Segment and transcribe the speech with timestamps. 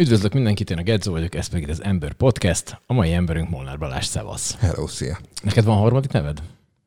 [0.00, 2.80] Üdvözlök mindenkit, én a Gedzó vagyok, ez pedig az Ember Podcast.
[2.86, 4.56] A mai emberünk Molnár Balázs, szevasz.
[4.58, 5.18] Hello, szia.
[5.42, 6.42] Neked van harmadik neved?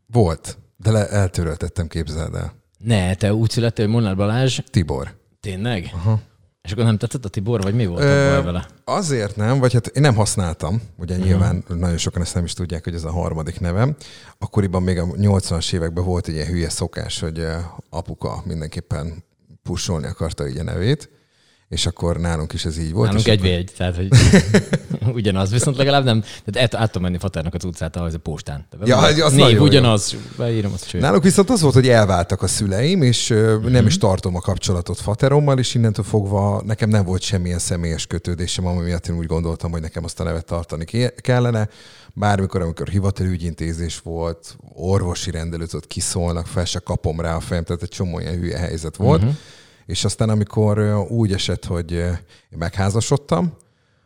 [0.06, 2.54] Volt, de le, eltöröltettem, képzeld el.
[2.78, 4.60] Ne, te úgy születtél, hogy Molnár Balázs.
[4.70, 5.16] Tibor.
[5.40, 5.90] Tényleg?
[5.94, 6.20] Aha.
[6.62, 8.68] És akkor nem tetszett a Tibor, vagy mi volt Ö, a baj vele?
[8.84, 11.30] Azért nem, vagy hát én nem használtam, ugye uh-huh.
[11.30, 13.96] nyilván nagyon sokan ezt nem is tudják, hogy ez a harmadik nevem.
[14.38, 17.48] Akkoriban még a 80-as években volt egy ilyen hülye szokás, hogy
[17.90, 19.24] apuka mindenképpen
[19.64, 21.10] pusolni akarta így a nevét
[21.72, 23.08] és akkor nálunk is ez így volt.
[23.08, 24.08] Nálunk egy egy, tehát hogy
[25.20, 28.68] ugyanaz, viszont legalább nem, tehát át, át tudom menni Faternak az utcát, ahhoz a postán.
[28.84, 31.02] Ja, az Név ugyanaz, beírom azt csőt.
[31.02, 33.72] Nálunk viszont az volt, hogy elváltak a szüleim, és mm-hmm.
[33.72, 38.66] nem is tartom a kapcsolatot Faterommal, és innentől fogva nekem nem volt semmilyen személyes kötődésem,
[38.66, 41.70] ami miatt én úgy gondoltam, hogy nekem azt a nevet tartani kellene.
[42.14, 47.64] Bármikor, amikor hivatali ügyintézés volt, orvosi rendelőt ott kiszólnak, fel se kapom rá a fejem,
[47.64, 49.22] tehát egy csomó ilyen hülye helyzet volt.
[49.22, 49.32] Mm-hmm
[49.92, 52.18] és aztán amikor úgy esett, hogy én
[52.58, 53.54] megházasodtam,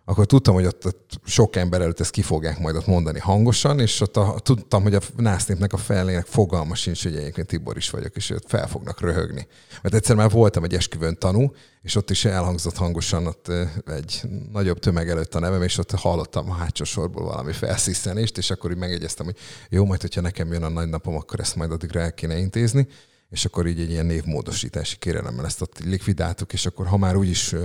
[0.06, 3.80] akkor tudtam, hogy ott, ott sok ember előtt ezt ki fogják majd ott mondani hangosan,
[3.80, 7.90] és ott a, tudtam, hogy a násznépnek a felének fogalma sincs, hogy egyébként Tibor is
[7.90, 9.48] vagyok, és őt fel fognak röhögni.
[9.82, 13.52] Mert egyszer már voltam egy esküvőn tanú, és ott is elhangzott hangosan ott
[13.86, 18.50] egy nagyobb tömeg előtt a nevem, és ott hallottam a hátsó sorból valami felsziszenést, és
[18.50, 19.38] akkor így megegyeztem, hogy
[19.70, 22.88] jó, majd, hogyha nekem jön a nagy napom, akkor ezt majd addigra el kéne intézni
[23.36, 27.56] és akkor így egy ilyen névmódosítási kérelemmel ezt ott likvidáltuk, és akkor ha már úgyis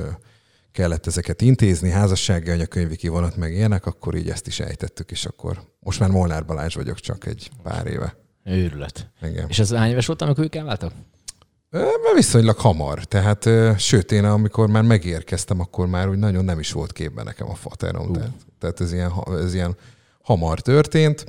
[0.72, 5.62] kellett ezeket intézni, házassági anyakönyvi kivonat meg ilyenek, akkor így ezt is ejtettük, és akkor
[5.80, 8.16] most már Molnár Balázs vagyok csak egy pár éve.
[8.44, 9.10] Őrület.
[9.22, 9.48] Igen.
[9.48, 10.92] És ez hány éves volt, amikor ők elváltak?
[11.70, 13.04] Mert viszonylag hamar.
[13.04, 13.48] Tehát,
[13.78, 17.54] sőt, én amikor már megérkeztem, akkor már úgy nagyon nem is volt képben nekem a
[17.54, 18.08] faterom.
[18.08, 18.16] Uh.
[18.16, 19.76] Tehát, tehát ez, ilyen, ez ilyen
[20.22, 21.26] hamar történt.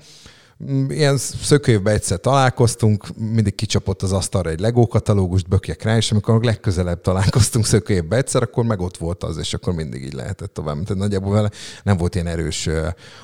[0.69, 6.11] Mm, ilyen szökővben egyszer találkoztunk, mindig kicsapott az asztalra egy Lego katalógust, bökjek rá, és
[6.11, 10.53] amikor legközelebb találkoztunk szökővben egyszer, akkor meg ott volt az, és akkor mindig így lehetett
[10.53, 10.83] tovább.
[10.83, 11.49] Tehát nagyjából vele
[11.83, 12.69] nem volt ilyen erős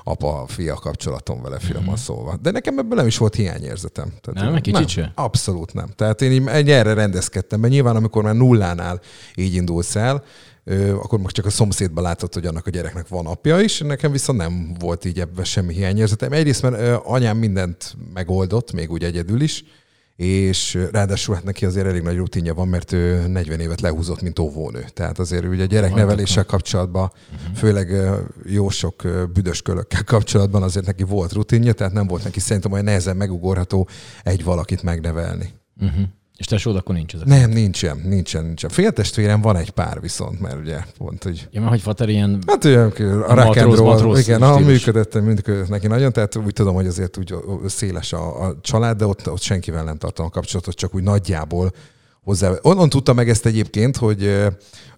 [0.04, 1.96] apa-fia kapcsolatom vele finoman mm-hmm.
[1.96, 2.38] szólva.
[2.42, 4.14] De nekem ebből nem is volt hiányérzetem.
[4.22, 5.88] Tehát nem, egy kicsit nem, Abszolút nem.
[5.96, 9.02] Tehát én így erre rendezkedtem, mert nyilván amikor már nullánál
[9.36, 10.24] így indulsz el,
[10.94, 14.40] akkor most csak a szomszédban látott, hogy annak a gyereknek van apja is, nekem viszont
[14.40, 16.32] nem volt így ebben semmi hiányérzetem.
[16.32, 19.64] Egyrészt, mert anyám mindent megoldott, még úgy egyedül is,
[20.16, 24.40] és ráadásul hát neki azért elég nagy rutinja van, mert ő 40 évet lehúzott, mint
[24.40, 24.86] óvónő.
[24.94, 27.12] Tehát azért ugye a gyerekneveléssel kapcsolatban,
[27.42, 27.58] uh-huh.
[27.58, 27.96] főleg
[28.46, 29.04] jó sok
[29.34, 33.88] büdös kölökkel kapcsolatban azért neki volt rutinja, tehát nem volt neki szerintem olyan nehezen megugorható
[34.24, 35.54] egy valakit megnevelni.
[35.82, 36.04] Uh-huh.
[36.38, 37.28] És tesód akkor nincs ezek?
[37.28, 38.70] Nem, nincsen, nincsen, nincsen.
[38.70, 41.48] Féltestvérem van egy pár viszont, mert ugye pont, hogy...
[41.52, 42.40] Ja, mert hogy Fater ilyen...
[42.48, 47.18] Hát ugye, a rock igen, a működött, működött neki nagyon, tehát úgy tudom, hogy azért
[47.18, 51.04] úgy széles a, a család, de ott, ott senkivel nem tartom a kapcsolatot, csak úgy
[51.04, 51.72] nagyjából
[52.28, 52.52] hozzá.
[52.62, 54.46] Onnan tudta meg ezt egyébként, hogy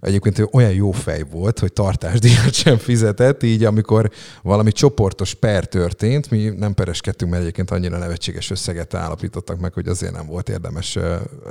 [0.01, 4.11] egyébként olyan jó fej volt, hogy tartásdíjat sem fizetett, így amikor
[4.43, 9.87] valami csoportos per történt, mi nem pereskedtünk, mert egyébként annyira nevetséges összeget állapítottak meg, hogy
[9.87, 10.97] azért nem volt érdemes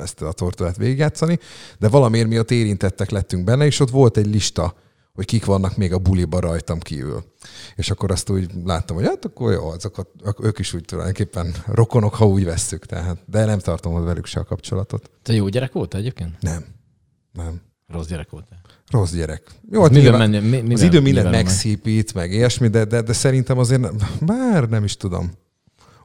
[0.03, 1.39] ezt a tortulát végigjátszani,
[1.79, 4.75] de valamiért miatt érintettek lettünk benne, és ott volt egy lista,
[5.19, 7.25] hogy kik vannak még a buliba rajtam kívül.
[7.77, 10.09] És akkor azt úgy láttam, hogy hát akkor jó, azokat,
[10.43, 12.87] ők is úgy tulajdonképpen rokonok, ha úgy vesszük.
[12.87, 15.11] Tehát, de nem tartom velük se a kapcsolatot.
[15.23, 16.37] Te jó gyerek volt egyébként?
[16.41, 16.65] Nem.
[17.33, 17.61] Nem.
[17.87, 18.49] Rossz gyerek volt
[18.91, 19.43] Rossz gyerek.
[19.71, 23.59] Jó, hát nyilván, minden, minden, az idő minden megszépít, meg ilyesmi, de, de, de szerintem
[23.59, 25.33] azért nem, bár nem is tudom.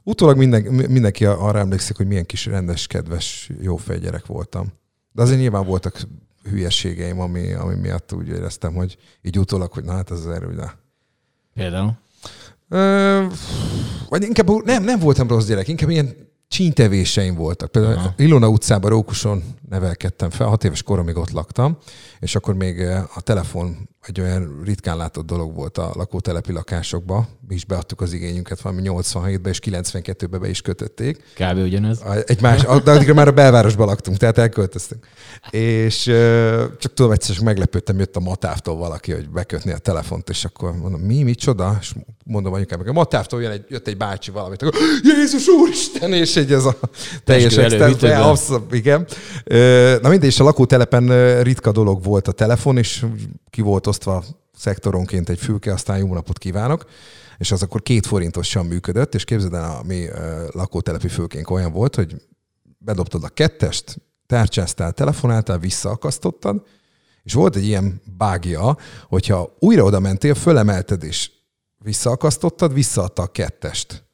[0.02, 4.72] Utólag minden, mindenki arra emlékszik, hogy milyen kis rendes, kedves, jó gyerek voltam.
[5.12, 6.00] De azért nyilván voltak
[6.50, 10.54] hülyeségeim, ami, ami miatt úgy éreztem, hogy így utólag, hogy na hát ez az erő,
[10.54, 10.76] de...
[11.54, 11.92] Például?
[12.68, 13.24] Ö,
[14.08, 16.14] vagy inkább nem, nem voltam rossz gyerek, inkább ilyen
[16.48, 17.70] csíntevéseim voltak.
[17.70, 18.14] Például Aha.
[18.16, 19.42] Ilona utcában Rókuson
[19.74, 21.78] nevelkedtem fel, hat éves koromig ott laktam,
[22.20, 22.80] és akkor még
[23.14, 27.28] a telefon egy olyan ritkán látott dolog volt a lakótelepi lakásokba.
[27.48, 31.22] Mi is beadtuk az igényünket valami 87-ben, és 92-ben be is kötötték.
[31.34, 31.58] Kb.
[31.58, 32.00] ugyanez.
[32.26, 35.06] Egy más, de addigra már a belvárosban laktunk, tehát elköltöztünk.
[35.50, 36.02] És
[36.78, 41.00] csak tudom, egyszer meglepődtem, jött a Matávtól valaki, hogy bekötni a telefont, és akkor mondom,
[41.00, 41.76] mi, micsoda?
[41.80, 41.92] És
[42.24, 46.52] mondom anyukám, a Matávtól jön egy, jött egy bácsi valamit, akkor Jézus Úristen, és egy
[46.52, 46.76] ez a
[47.24, 49.06] teljes extern, igen.
[50.00, 53.06] Na mindegy, és a lakótelepen ritka dolog volt a telefon, és
[53.50, 54.24] ki volt osztva
[54.56, 56.84] szektoronként egy fülke, aztán jó napot kívánok,
[57.38, 60.06] és az akkor két forintosan működött, és képzeld el, a mi
[60.50, 62.22] lakótelepi fülkénk olyan volt, hogy
[62.78, 63.96] bedobtad a kettest,
[64.26, 66.62] tárcsáztál, telefonáltál, visszaakasztottad,
[67.22, 68.76] és volt egy ilyen bágja,
[69.08, 71.30] hogyha újra oda mentél, fölemelted és
[71.78, 74.04] visszaakasztottad, visszaadta a kettest.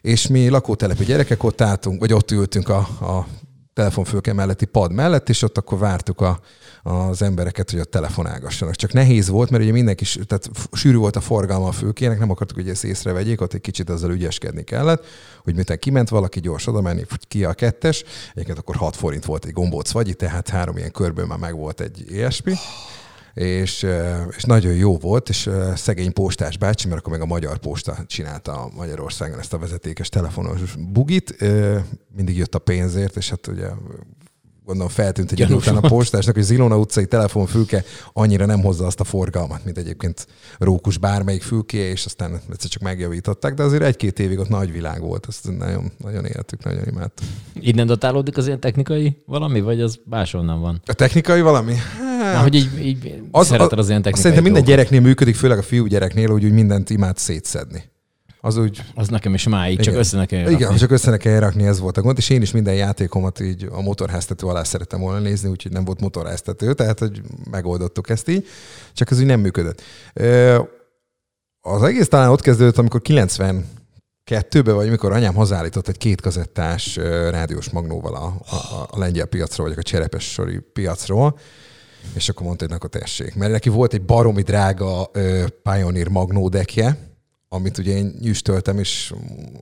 [0.00, 3.26] És mi lakótelepi gyerekek ott álltunk, vagy ott ültünk a, a
[3.72, 6.40] telefonfülke melletti pad mellett, és ott akkor vártuk a,
[6.82, 8.74] az embereket, hogy ott telefonálgassanak.
[8.74, 12.56] Csak nehéz volt, mert ugye mindenki, tehát sűrű volt a forgalma a fülkének, nem akartuk,
[12.56, 15.04] hogy ezt észrevegyék, ott egy kicsit azzal ügyeskedni kellett,
[15.44, 19.44] hogy miután kiment valaki, gyors oda menni, ki a kettes, egyébként akkor 6 forint volt
[19.44, 22.54] egy gombóc vagyi, tehát három ilyen körből már meg volt egy ilyesmi
[23.40, 23.86] és,
[24.36, 28.70] és nagyon jó volt, és szegény postás bácsi, mert akkor meg a Magyar Posta csinálta
[28.76, 30.60] Magyarországon ezt a vezetékes telefonos
[30.92, 31.36] bugit,
[32.16, 33.68] mindig jött a pénzért, és hát ugye
[34.64, 39.04] gondolom feltűnt egy után a postásnak, hogy Zilona utcai telefonfülke annyira nem hozza azt a
[39.04, 40.26] forgalmat, mint egyébként
[40.58, 45.00] Rókus bármelyik fülké, és aztán egyszer csak megjavították, de azért egy-két évig ott nagy világ
[45.00, 47.26] volt, azt nagyon, nagyon éltük, nagyon imádtuk.
[47.54, 50.80] Innen datálódik az ilyen technikai valami, vagy az máshonnan van?
[50.86, 51.74] A technikai valami?
[51.74, 55.58] Hát, Na, hogy így, így az, szereted az ilyen technikai Szerintem minden gyereknél működik, főleg
[55.58, 57.90] a fiú gyereknél, hogy úgy mindent imád szétszedni.
[58.40, 58.82] Az úgy...
[58.94, 61.80] Az nekem is máig, csak össze ne kell Igen, csak össze ne kell rakni, ez
[61.80, 65.48] volt a gond, és én is minden játékomat így a motorháztető alá szerettem volna nézni,
[65.48, 68.46] úgyhogy nem volt motorháztető, tehát hogy megoldottuk ezt így,
[68.92, 69.82] csak ez úgy nem működött.
[71.60, 73.64] Az egész talán ott kezdődött, amikor 90
[74.24, 76.96] kettőbe, vagy amikor anyám hazállított egy kétkazettás
[77.30, 81.38] rádiós magnóval a, a, a lengyel piacról, vagy a cserepes sori piacról,
[82.14, 83.34] és akkor mondta, hogy akkor tessék.
[83.34, 86.98] Mert neki volt egy baromi drága uh, Pioneer magnó dekje,
[87.48, 89.12] amit ugye én nyüstöltem, és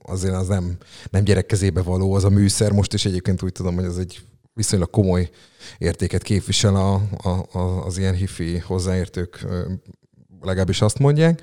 [0.02, 0.76] azért az nem,
[1.10, 2.72] nem gyerek kezébe való az a műszer.
[2.72, 4.20] Most is egyébként úgy tudom, hogy az egy
[4.54, 5.30] viszonylag komoly
[5.78, 6.94] értéket képvisel a,
[7.28, 9.46] a, a, az ilyen hifi hozzáértők,
[10.40, 11.42] legalábbis azt mondják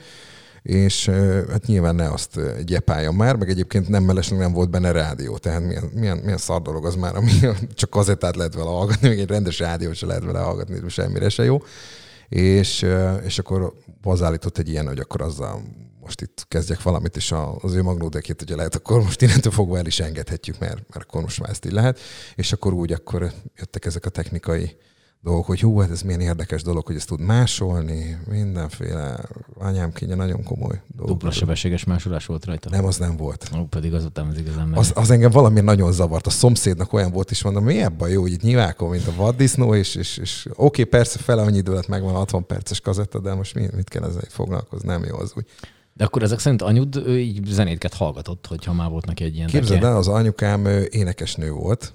[0.65, 1.09] és
[1.49, 5.63] hát nyilván ne azt gyepáljon már, meg egyébként nem mellesleg nem volt benne rádió, tehát
[5.63, 7.31] milyen, milyen, milyen szar dolog az már, ami
[7.73, 11.43] csak kazettát lehet vele hallgatni, még egy rendes rádiót se lehet vele hallgatni, semmire se
[11.43, 11.63] jó.
[12.29, 12.85] És,
[13.23, 13.73] és akkor
[14.03, 15.61] hozzáállított egy ilyen, hogy akkor azzal
[16.01, 19.85] most itt kezdjek valamit, és az ő magnódekét ugye lehet, akkor most innentől fogva el
[19.85, 21.99] is engedhetjük, mert, mert akkor most már ezt így lehet.
[22.35, 24.77] És akkor úgy, akkor jöttek ezek a technikai
[25.25, 29.19] dolgok, hogy hú, hát ez milyen érdekes dolog, hogy ezt tud másolni, mindenféle
[29.57, 31.11] anyám kénye nagyon komoly dolog.
[31.11, 32.69] Dupla sebességes másolás volt rajta?
[32.69, 33.49] Nem, az nem volt.
[33.59, 36.27] Ó, pedig azután az igazán az, az, engem valami nagyon zavart.
[36.27, 39.75] A szomszédnak olyan volt is, mondom, mi ebben jó, hogy itt nyilvákon, mint a vaddisznó,
[39.75, 43.33] és, és, és oké, okay, persze fele annyi idő lett megvan 60 perces kazetta, de
[43.33, 45.45] most mit, mit kell ezzel foglalkozni, nem jó az úgy.
[45.93, 49.47] De akkor ezek szerint anyud ő így zenétket hallgatott, hogyha már volt neki egy ilyen
[49.47, 51.93] Képzeld el, az anyukám énekesnő volt,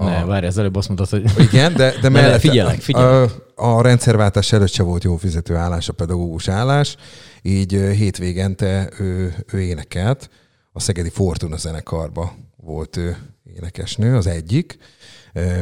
[0.00, 0.04] a...
[0.04, 1.42] Ne, várj, az előbb azt mondtad, hogy...
[1.52, 2.40] Igen, de, de mellett...
[2.40, 3.30] Figyelek, figyelek.
[3.54, 6.96] A, a rendszerváltás előtt se volt jó fizető állás, a pedagógus állás,
[7.42, 10.30] így hétvégente ő, ő énekelt.
[10.72, 13.16] A Szegedi Fortuna zenekarba volt ő
[13.56, 14.78] énekesnő, az egyik,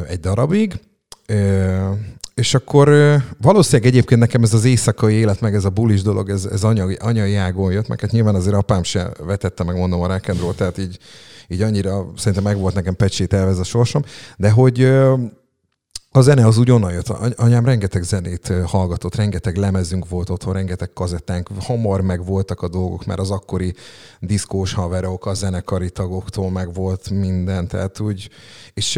[0.09, 0.81] egy darabig.
[2.35, 6.45] És akkor valószínűleg egyébként nekem ez az éjszakai élet, meg ez a bulis dolog, ez,
[6.45, 10.07] ez anyai, anyai ágon jött, meg hát nyilván azért apám se vetette meg, mondom, a
[10.07, 10.99] rock tehát így
[11.49, 14.03] így annyira szerintem meg volt nekem pecsételve ez a sorsom,
[14.37, 14.93] de hogy
[16.11, 17.09] a zene az úgy onnan jött.
[17.37, 21.49] Anyám rengeteg zenét hallgatott, rengeteg lemezünk volt otthon, rengeteg kazettánk.
[21.61, 23.75] Hamar meg voltak a dolgok, mert az akkori
[24.21, 27.69] diszkós haverok, a zenekari tagoktól meg volt minden.
[27.69, 28.31] Tehát úgy,
[28.75, 28.97] és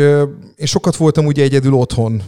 [0.56, 2.22] én sokat voltam ugye egyedül otthon,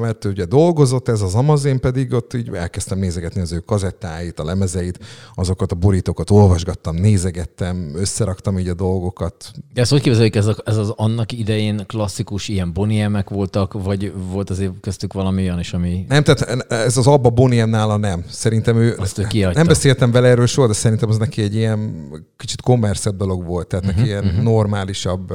[0.00, 4.44] mert ugye dolgozott ez az Amazon, pedig ott így elkezdtem nézegetni az ő kazettáit, a
[4.44, 4.98] lemezeit,
[5.34, 9.50] azokat a borítókat olvasgattam, nézegettem, összeraktam így a dolgokat.
[9.74, 14.72] De ezt hogy képzeljük, ez, az annak idején klasszikus ilyen boniemek voltak, vagy volt azért
[14.80, 16.04] köztük valami olyan is, ami...
[16.08, 18.24] Nem, tehát ez az Abba Boniem nála nem.
[18.28, 18.94] Szerintem ő...
[18.98, 23.16] Azt ő Nem beszéltem vele erről soha, de szerintem az neki egy ilyen kicsit kommerszebb
[23.16, 24.42] dolog volt, tehát uh-huh, neki ilyen uh-huh.
[24.42, 25.32] normálisabb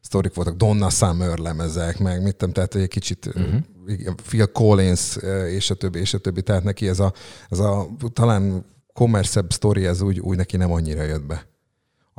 [0.00, 4.14] sztorik voltak, Donna Summer lemezek, meg mit tudom, tehát egy kicsit uh-huh.
[4.28, 5.16] Phil Collins,
[5.50, 7.12] és a többi, és a többi, tehát neki ez a,
[7.48, 11.46] ez a talán kommerszebb sztori, ez úgy, úgy neki nem annyira jött be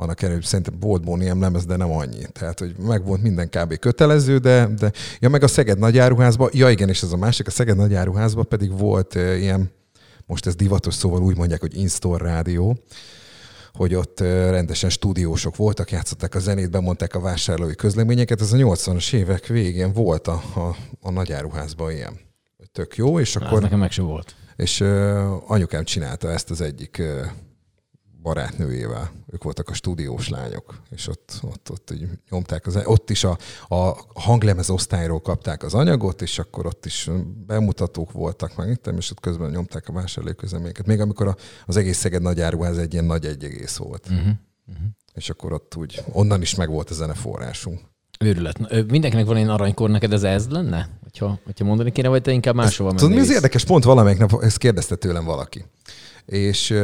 [0.00, 2.24] annak hogy szerintem volt Boniem lemez, de nem annyi.
[2.32, 3.78] Tehát, hogy meg volt minden kb.
[3.78, 7.50] kötelező, de, de ja, meg a Szeged nagyáruházban, ja igen, és ez a másik, a
[7.50, 9.70] Szeged nagyáruházban pedig volt uh, ilyen,
[10.26, 12.78] most ez divatos szóval úgy mondják, hogy in-store rádió,
[13.72, 18.40] hogy ott rendesen stúdiósok voltak, játszották a zenét, bemondták a vásárlói közleményeket.
[18.40, 22.20] Ez a 80-as évek végén volt a, a, a nagyáruházban ilyen.
[22.72, 23.56] Tök jó, és akkor...
[23.56, 24.34] Ez nekem meg sem volt.
[24.56, 27.26] És uh, anyukám csinálta ezt az egyik uh,
[28.22, 29.10] barátnőjével.
[29.32, 33.38] Ők voltak a stúdiós lányok, és ott, ott, ott így nyomták, az, ott is a,
[33.68, 37.10] a hanglemez osztályról kapták az anyagot, és akkor ott is
[37.46, 40.86] bemutatók voltak, meg itt, és ott közben nyomták a vásárlóközleményeket.
[40.86, 41.36] Még amikor a,
[41.66, 44.06] az egész Szeged nagy áruház egy ilyen nagy egy egész volt.
[44.10, 44.26] Uh-huh.
[44.68, 44.86] Uh-huh.
[45.14, 47.80] És akkor ott úgy, onnan is meg volt a zeneforrásunk.
[48.20, 48.86] Őrület.
[48.90, 50.88] Mindenkinek van ilyen aranykor, neked ez ez lenne?
[51.02, 53.06] Hogyha, hogyha mondani kéne, vagy te inkább máshova mennél?
[53.06, 55.64] Tudod, mi az érdekes pont valamelyik nap, ezt kérdezte tőlem valaki.
[56.24, 56.74] És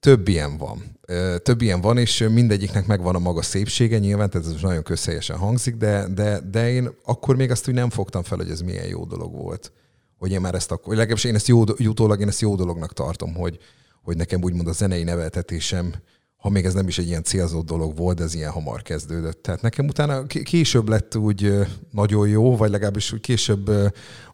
[0.00, 0.98] több ilyen van.
[1.42, 5.76] Több ilyen van, és mindegyiknek megvan a maga szépsége, nyilván, tehát ez nagyon közhelyesen hangzik,
[5.76, 9.04] de, de, de én akkor még azt úgy nem fogtam fel, hogy ez milyen jó
[9.04, 9.72] dolog volt.
[10.18, 13.34] Hogy én már ezt akkor, legalábbis én ezt jó, jutólag én ezt jó dolognak tartom,
[13.34, 13.58] hogy,
[14.02, 15.94] hogy nekem úgymond a zenei neveltetésem,
[16.36, 19.42] ha még ez nem is egy ilyen célzott dolog volt, ez ilyen hamar kezdődött.
[19.42, 21.52] Tehát nekem utána később lett úgy
[21.90, 23.70] nagyon jó, vagy legalábbis úgy később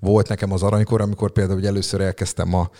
[0.00, 2.70] volt nekem az aranykor, amikor például hogy először elkezdtem a,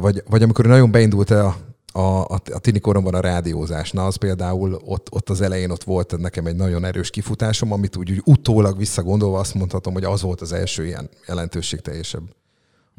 [0.00, 1.56] vagy, vagy amikor nagyon beindult a,
[1.96, 3.90] a, a, a tini koromban a rádiózás.
[3.90, 7.96] Na, az például ott, ott az elején ott volt nekem egy nagyon erős kifutásom, amit
[7.96, 12.22] úgy, úgy utólag visszagondolva azt mondhatom, hogy az volt az első ilyen jelentőségteljesebb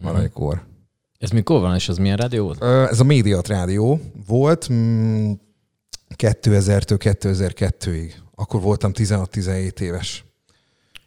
[0.03, 0.55] aranykor.
[0.55, 0.71] Mm.
[1.19, 2.63] Ez mikor van, és az milyen rádió volt?
[2.63, 4.67] Ez a Médiat rádió volt
[6.15, 8.11] 2000-től mm, 2002-ig.
[8.35, 10.25] Akkor voltam 16-17 éves.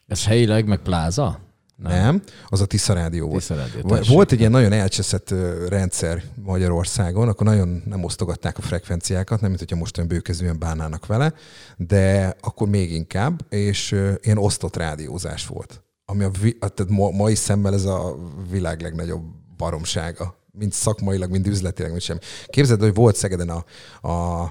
[0.07, 1.39] Ez helyileg, meg pláza?
[1.83, 1.93] Nem.
[1.93, 3.41] nem, az a Tisza Rádió volt.
[3.41, 5.35] Tisza Rádió, volt egy ilyen nagyon elcseszett
[5.69, 11.07] rendszer Magyarországon, akkor nagyon nem osztogatták a frekvenciákat, nem mint hogyha most olyan bőkezően bánnának
[11.07, 11.35] vele,
[11.77, 15.83] de akkor még inkább, és ilyen osztott rádiózás volt.
[16.05, 18.17] Ami a, tehát ma, mai szemmel ez a
[18.51, 19.23] világ legnagyobb
[19.57, 22.19] baromsága, mind szakmailag, mind üzletileg, mind semmi.
[22.47, 23.65] Képzeld, hogy volt Szegeden a,
[24.09, 24.43] a,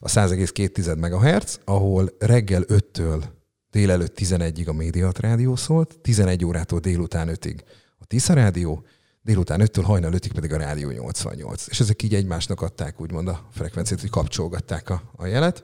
[0.00, 3.22] a 100,2 MHz, ahol reggel 5-től
[3.70, 7.60] délelőtt 11-ig a Médiat Rádió szólt, 11 órától délután 5-ig
[7.98, 8.84] a Tisza Rádió,
[9.22, 11.66] délután 5-től hajnal 5-ig pedig a Rádió 88.
[11.66, 15.62] És ezek így egymásnak adták úgymond a frekvenciát, hogy kapcsolgatták a, a jelet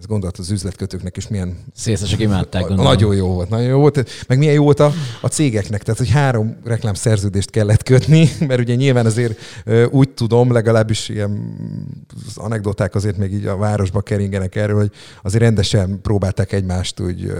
[0.00, 1.58] ez gondolat az üzletkötőknek is milyen...
[1.74, 2.92] Szélszesek imádták, gondolom.
[2.92, 4.10] Nagyon jó volt, nagyon jó volt.
[4.26, 8.60] Meg milyen jó volt a, a cégeknek, tehát hogy három reklám szerződést kellett kötni, mert
[8.60, 9.40] ugye nyilván azért
[9.90, 11.56] úgy tudom, legalábbis ilyen
[12.26, 14.92] az anekdoták azért még így a városba keringenek erről, hogy
[15.22, 17.32] azért rendesen próbálták egymást úgy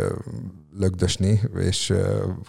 [0.78, 1.92] lögdösni és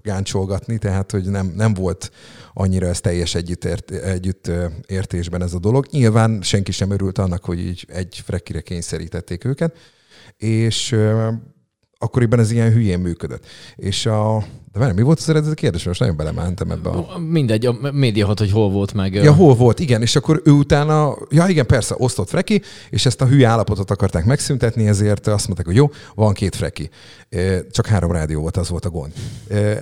[0.01, 2.12] gáncsolgatni, tehát hogy nem, nem volt
[2.53, 4.51] annyira ez teljes együtt, együtt
[4.88, 5.86] értésben ez a dolog.
[5.91, 9.75] Nyilván senki sem örült annak, hogy így egy frekire kényszerítették őket,
[10.38, 10.95] és
[12.01, 13.46] akkoriban ez ilyen hülyén működött.
[13.75, 14.43] És a,
[14.74, 15.84] de várj, mi volt az eredeti kérdés?
[15.84, 17.17] Most nagyon belementem ebbe a...
[17.17, 19.13] Mindegy, a média hat, hogy hol volt meg.
[19.13, 23.22] Ja, hol volt, igen, és akkor ő utána, ja igen, persze, osztott freki, és ezt
[23.22, 26.89] a hülye állapotot akarták megszüntetni, ezért azt mondták, hogy jó, van két freki.
[27.72, 29.12] Csak három rádió volt, az volt a gond.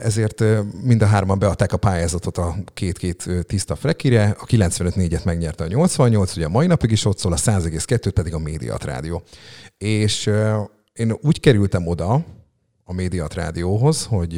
[0.04, 0.44] Ezért
[0.84, 6.36] mind a hárman beadták a pályázatot a két-két tiszta frekire, a 95-4-et megnyerte a 88,
[6.36, 9.24] ugye a mai napig is ott szól, a 100,2 pedig a médiat rádió.
[9.78, 10.30] És
[11.00, 12.26] én úgy kerültem oda
[12.84, 14.34] a médiat rádióhoz, hogy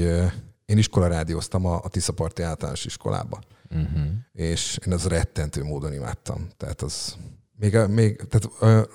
[0.65, 3.39] én iskola rádióztam a, a Tiszaparti általános iskolába.
[3.69, 4.01] Uh-huh.
[4.33, 6.47] És én az rettentő módon imádtam.
[6.57, 7.15] Tehát az
[7.57, 8.49] még, még tehát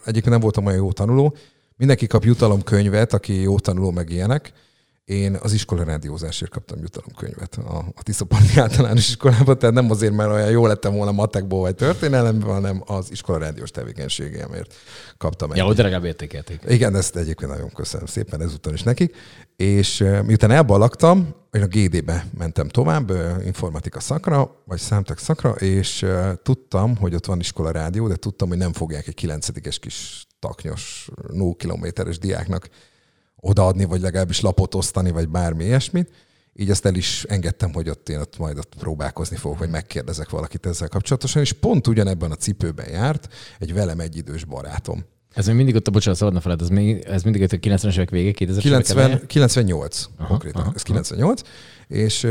[0.05, 1.37] egyébként nem voltam olyan jó tanuló.
[1.77, 4.53] Mindenki kap jutalomkönyvet, aki jó tanuló, meg ilyenek
[5.07, 10.31] én az iskola rádiózásért kaptam jutalomkönyvet a, a Tiszaparti általános iskolában, tehát nem azért, mert
[10.31, 14.75] olyan jó lettem volna matekból vagy történelemben, hanem az iskola rádiós tevékenységemért
[15.19, 15.55] kaptam.
[15.55, 16.61] Ja, hogy legalább értékelték.
[16.69, 19.17] Igen, ezt egyébként nagyon köszönöm szépen ezúton is nekik.
[19.57, 23.13] És miután elbalagtam, én a GD-be mentem tovább,
[23.45, 26.07] informatika szakra, vagy számtak szakra, és
[26.43, 31.09] tudtam, hogy ott van iskola rádió, de tudtam, hogy nem fogják egy kilencedikes kis taknyos,
[31.33, 32.69] 0 kilométeres diáknak
[33.49, 36.11] odaadni, vagy legalábbis lapot osztani, vagy bármi ilyesmit.
[36.53, 40.31] Így ezt el is engedtem, hogy ott én ott majd ott próbálkozni fogok, vagy megkérdezek
[40.31, 45.05] valakit ezzel kapcsolatosan, és pont ugyanebben a cipőben járt egy velem egyidős barátom.
[45.35, 47.93] Ez még mindig ott a, bocsánat, szabadna feled, ez, még, ez mindig ott a 90-es
[47.93, 51.51] évek vége, 2000 90, 98 aha, konkrétan, aha, ez 98, aha.
[51.89, 52.25] és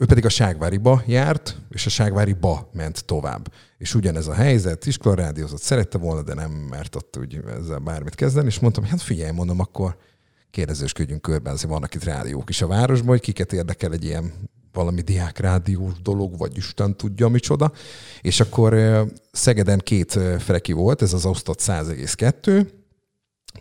[0.00, 3.52] ő pedig a Ságváriba járt, és a Ságváriba ment tovább.
[3.78, 8.46] És ugyanez a helyzet, iskolarádiózott, szerette volna, de nem mert ott úgy ezzel bármit kezdeni,
[8.46, 9.96] és mondtam, hát figyelj, mondom, akkor
[10.50, 14.32] kérdezősködjünk körben, azért vannak itt rádiók is a városban, hogy kiket érdekel egy ilyen
[14.72, 17.72] valami diák rádiós dolog, vagy Isten tudja micsoda.
[18.20, 18.76] És akkor
[19.32, 22.66] Szegeden két freki volt, ez az osztott 100,2,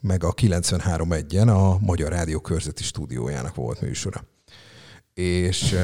[0.02, 4.24] meg a 93.1-en a Magyar Rádió körzeti stúdiójának volt műsora.
[5.14, 5.76] És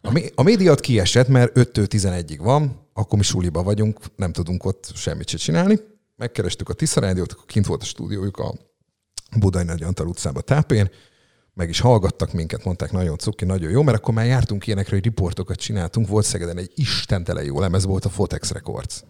[0.00, 4.92] a, a médiat kiesett, mert 5-től 11-ig van, akkor mi suliba vagyunk, nem tudunk ott
[4.94, 5.78] semmit se csinálni.
[6.16, 8.54] Megkerestük a Tisza Rádiót, kint volt a stúdiójuk a
[9.38, 10.90] Budai Nagy Antal utcába tápén,
[11.54, 15.04] meg is hallgattak minket, mondták nagyon cuki, nagyon jó, mert akkor már jártunk ilyenekre, hogy
[15.04, 16.08] riportokat csináltunk.
[16.08, 19.02] Volt Szegeden egy istentele jó lemez, volt a Fotex Records.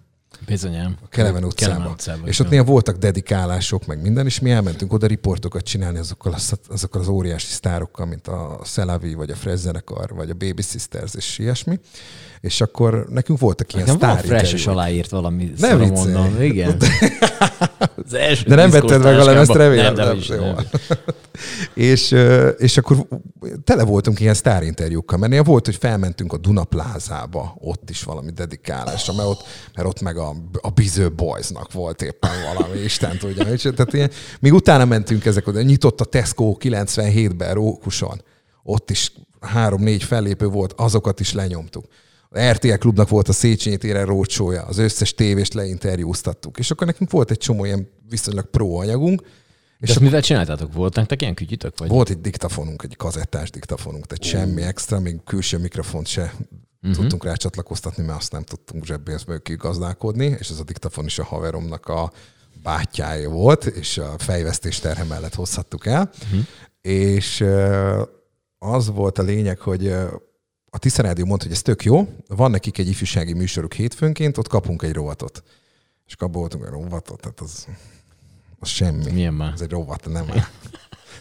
[0.46, 0.96] Bizonyám.
[1.04, 1.74] A Kelemen utcában.
[1.74, 5.98] Kelemen utcában és ott néha voltak dedikálások, meg minden, és mi elmentünk oda riportokat csinálni
[5.98, 10.62] azokkal az, azokkal az óriási sztárokkal, mint a Szelavi, vagy a Frezzenekar, vagy a Baby
[10.62, 11.80] Sisters, és ilyesmi.
[12.40, 16.42] És akkor nekünk voltak ilyen sztári Van fresh aláírt valami, nem mondom.
[16.42, 16.76] Igen.
[18.04, 19.94] Az első De nem vetted meg a lemezt, remélem.
[19.94, 20.36] Nem, de is, Jó.
[20.36, 20.56] nem.
[21.74, 22.14] és,
[22.58, 23.06] és akkor
[23.64, 28.30] tele voltunk ilyen sztárinterjúkkal, mert néha volt, hogy felmentünk a Duna plázába, ott is valami
[28.30, 33.44] dedikálásra, mert ott, mert ott meg a, a Biző Boysnak volt éppen valami, Isten tudja.
[33.44, 34.10] És, tehát ilyen,
[34.40, 38.22] még utána mentünk ezek oda, nyitott a Tesco 97-ben Rókuson,
[38.62, 41.84] ott is három-négy fellépő volt, azokat is lenyomtuk.
[42.34, 46.58] A RTL klubnak volt a Széchenyi téren rócsója, az összes tévést leinterjúztattuk.
[46.58, 49.22] És akkor nekünk volt egy csomó ilyen viszonylag pro anyagunk,
[49.78, 50.72] És ezt mivel csináltátok?
[50.72, 51.78] Volt nektek ilyen kütyütök?
[51.78, 51.88] Vagy?
[51.88, 56.34] volt egy diktafonunk, egy kazettás diktafonunk, tehát semmi extra, még külső mikrofont se
[56.82, 57.00] uh-huh.
[57.00, 61.24] tudtunk rá csatlakoztatni, mert azt nem tudtunk zsebbénzből kigazdálkodni, és ez a diktafon is a
[61.24, 62.12] haveromnak a
[62.62, 66.10] bátyája volt, és a fejvesztés terhe mellett hozhattuk el.
[66.24, 66.46] Uh-huh.
[66.80, 67.44] És
[68.58, 69.94] az volt a lényeg, hogy
[70.74, 74.48] a Tisza Rádió mondta, hogy ez tök jó, van nekik egy ifjúsági műsoruk hétfőnként, ott
[74.48, 75.42] kapunk egy rovatot.
[76.06, 77.66] És abban voltunk egy rovatot, tehát az,
[78.58, 79.12] az semmi.
[79.12, 79.52] Milyen már?
[79.52, 80.44] Ez egy rovat, nem áll.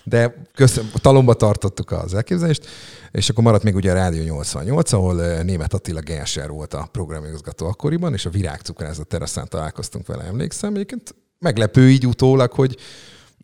[0.04, 2.68] De köszön, talomba tartottuk az elképzelést,
[3.12, 6.88] és akkor maradt még ugye a Rádió 88, ahol eh, német Attila Genser volt a
[6.92, 10.74] programigazgató akkoriban, és a virágcukrázat teraszán találkoztunk vele, emlékszem.
[10.74, 12.78] Egyébként meglepő így utólag, hogy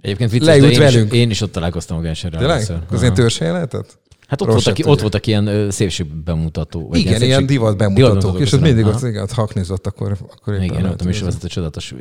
[0.02, 1.14] Egyébként vicces, Leült én velünk.
[1.14, 3.14] is, én is ott találkoztam a Genserrel tényleg, az Aha.
[3.14, 4.00] törzshelye lehetett?
[4.28, 6.88] Hát ott voltak, ott voltak ilyen ö, szépségbemutató.
[6.88, 10.54] vagy Igen, ilyen szépség- divat bemutatók, és az mindig ott, igen, ott haknézott, akkor, akkor
[10.54, 11.94] éppen Igen, ott a műsorvezető csodatos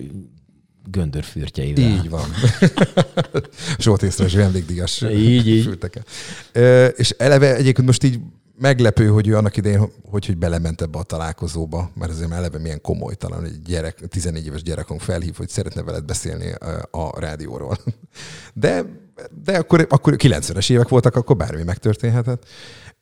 [0.91, 1.85] göndörfürtjeivel.
[1.85, 2.25] Így van.
[3.79, 5.63] Zsolt észre, vendégdíjas Így, így.
[5.65, 6.03] fülteke.
[6.53, 8.19] Ö, És eleve egyébként most így
[8.59, 12.81] meglepő, hogy ő annak idején, hogy, hogy belement ebbe a találkozóba, mert azért eleve milyen
[12.81, 16.53] komolytalan, hogy egy gyerek, 14 éves gyerekünk felhív, hogy szeretne veled beszélni
[16.91, 17.79] a rádióról.
[18.55, 18.85] De,
[19.45, 22.47] de akkor, akkor 90-es évek voltak, akkor bármi megtörténhetett.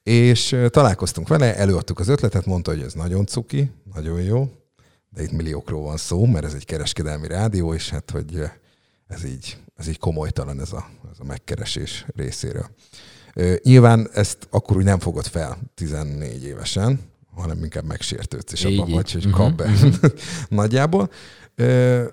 [0.03, 4.49] És találkoztunk vele, előadtuk az ötletet, mondta, hogy ez nagyon cuki, nagyon jó,
[5.09, 8.43] de itt milliókról van szó, mert ez egy kereskedelmi rádió, és hát, hogy
[9.07, 12.67] ez így, ez így komolytalan ez a, ez a megkeresés részéről.
[13.63, 17.01] Nyilván ezt akkor úgy nem fogod fel 14 évesen,
[17.35, 19.71] hanem inkább megsértődsz, és abban vagy, hogy Mhm, kap be
[20.49, 21.11] nagyjából.
[21.55, 22.05] Ö,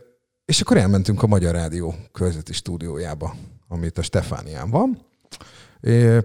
[0.46, 3.36] És akkor elmentünk a Magyar Rádió körzeti stúdiójába,
[3.72, 5.06] amit a Stefánián van.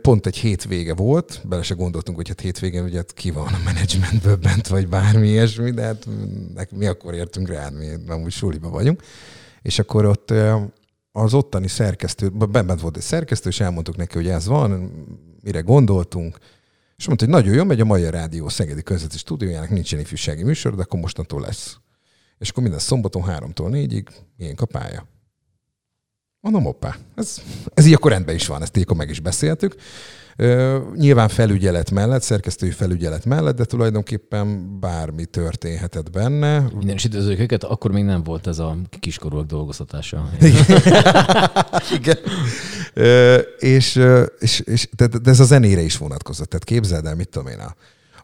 [0.00, 3.60] Pont egy hétvége volt, bele se gondoltunk, hogy hát hétvégén ugye hát ki van a
[3.64, 5.82] menedzsmentből bent, vagy bármi ilyesmi, de
[6.56, 9.02] hát mi akkor értünk rá, mi amúgy suliba vagyunk.
[9.62, 10.32] És akkor ott
[11.12, 14.90] az ottani szerkesztő, bent volt egy szerkesztő, és elmondtuk neki, hogy ez van,
[15.42, 16.38] mire gondoltunk,
[16.96, 20.74] és mondta, hogy nagyon jó, megy a Magyar Rádió Szegedi Közveti Stúdiójának nincsen ifjúsági műsor,
[20.74, 21.76] de akkor mostantól lesz.
[22.38, 25.06] És akkor minden szombaton háromtól négyig ilyen kapálya.
[26.46, 27.42] Mondom, hoppá, ez,
[27.74, 29.74] ez így akkor rendben is van, ezt így akkor meg is beszéltük.
[30.36, 36.60] Ö, nyilván felügyelet mellett, szerkesztői felügyelet mellett, de tulajdonképpen bármi történhetett benne.
[36.60, 40.30] Minden is üdvözlők őket, akkor még nem volt ez a kiskorúak dolgoztatása.
[41.98, 42.18] Igen.
[42.94, 46.48] Ö, és, ö, és, és de, de ez a zenére is vonatkozott.
[46.48, 47.74] Tehát képzeld el, mit tudom én, a,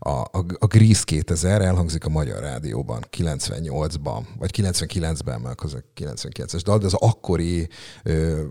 [0.05, 5.79] a, a, a Grease 2000 elhangzik a Magyar Rádióban 98-ban, vagy 99-ben, mert az a
[6.01, 7.69] 99-es dal, de az akkori
[8.03, 8.43] ö,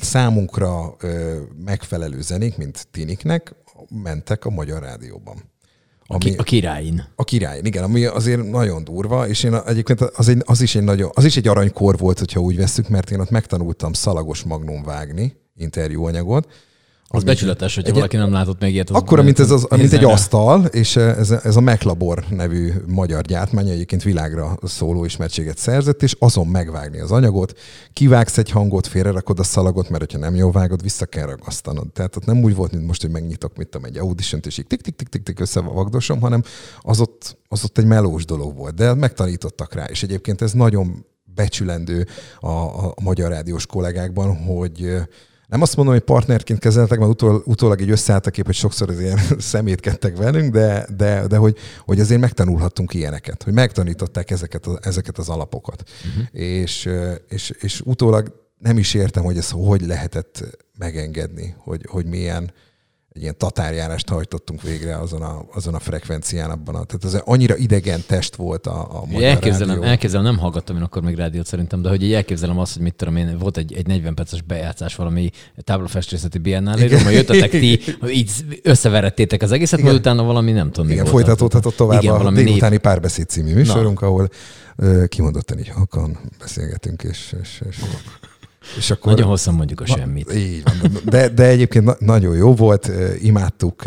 [0.00, 3.54] számunkra ö, megfelelő zenék, mint tiniknek,
[4.02, 5.36] mentek a Magyar Rádióban.
[6.06, 7.04] A, ki, a királyin.
[7.16, 10.82] A király, igen, ami azért nagyon durva, és én egyébként az, egy, az, is egy
[10.82, 14.82] nagyon, az is egy aranykor volt, hogyha úgy veszük, mert én ott megtanultam szalagos magnum
[14.82, 16.48] vágni, interjúanyagot.
[17.12, 18.90] Az becsületes, hogyha egy- valaki nem látott még ilyet.
[18.90, 23.22] az- Akkora, mint, ez az, mint egy asztal, és ez, ez a Meklabor nevű magyar
[23.22, 27.58] gyártmány egyébként világra szóló ismertséget szerzett, és azon megvágni az anyagot,
[27.92, 31.92] kivágsz egy hangot, félrerakod a szalagot, mert hogyha nem jól vágod, vissza kell ragasztanod.
[31.92, 34.66] Tehát ott nem úgy volt, mint most, hogy megnyitok, mit tudom, egy audition és így
[34.66, 36.42] tik tik tik tik tik összevagdosom, hanem
[36.80, 38.74] az ott, az ott egy melós dolog volt.
[38.74, 42.06] De megtanítottak rá, és egyébként ez nagyon becsülendő
[42.40, 44.92] a, a, a magyar rádiós kollégákban, hogy
[45.50, 48.90] nem azt mondom, hogy partnerként kezeltek, mert utól, utólag így összeállt a kép, hogy sokszor
[48.90, 54.66] az ilyen szemétkedtek velünk, de, de, de hogy, hogy azért megtanulhattunk ilyeneket, hogy megtanították ezeket,
[54.66, 55.82] a, ezeket az alapokat.
[56.08, 56.42] Uh-huh.
[56.42, 56.88] És,
[57.28, 62.52] és, és utólag nem is értem, hogy ez hogy lehetett megengedni, hogy, hogy milyen
[63.12, 66.74] egy ilyen tatárjárást hajtottunk végre azon a, azon a frekvencián abban.
[66.74, 69.90] A, tehát ez annyira idegen test volt a, a magyar elképzelem, rádió.
[69.90, 72.94] elképzelem, nem hallgattam én akkor még rádiót szerintem, de hogy így elképzelem azt, hogy mit
[72.94, 75.30] tudom én, volt egy, egy 40 perces bejátszás valami
[75.64, 77.80] táblafestészeti biennáléről, majd jöttetek ti,
[78.20, 78.30] így
[78.62, 80.90] összeverettétek az egészet, majd utána valami nem tudom.
[80.90, 84.28] Igen, folytatódhatott tovább Igen, a valami délutáni nép- párbeszéd című műsorunk, ahol
[84.76, 87.76] ö, kimondottan így halkan beszélgetünk, és, és, és,
[88.76, 89.12] és akkor...
[89.12, 90.34] Nagyon hosszan mondjuk a semmit.
[90.34, 90.92] Így van.
[91.04, 93.82] De, de egyébként na- nagyon jó volt, imádtuk,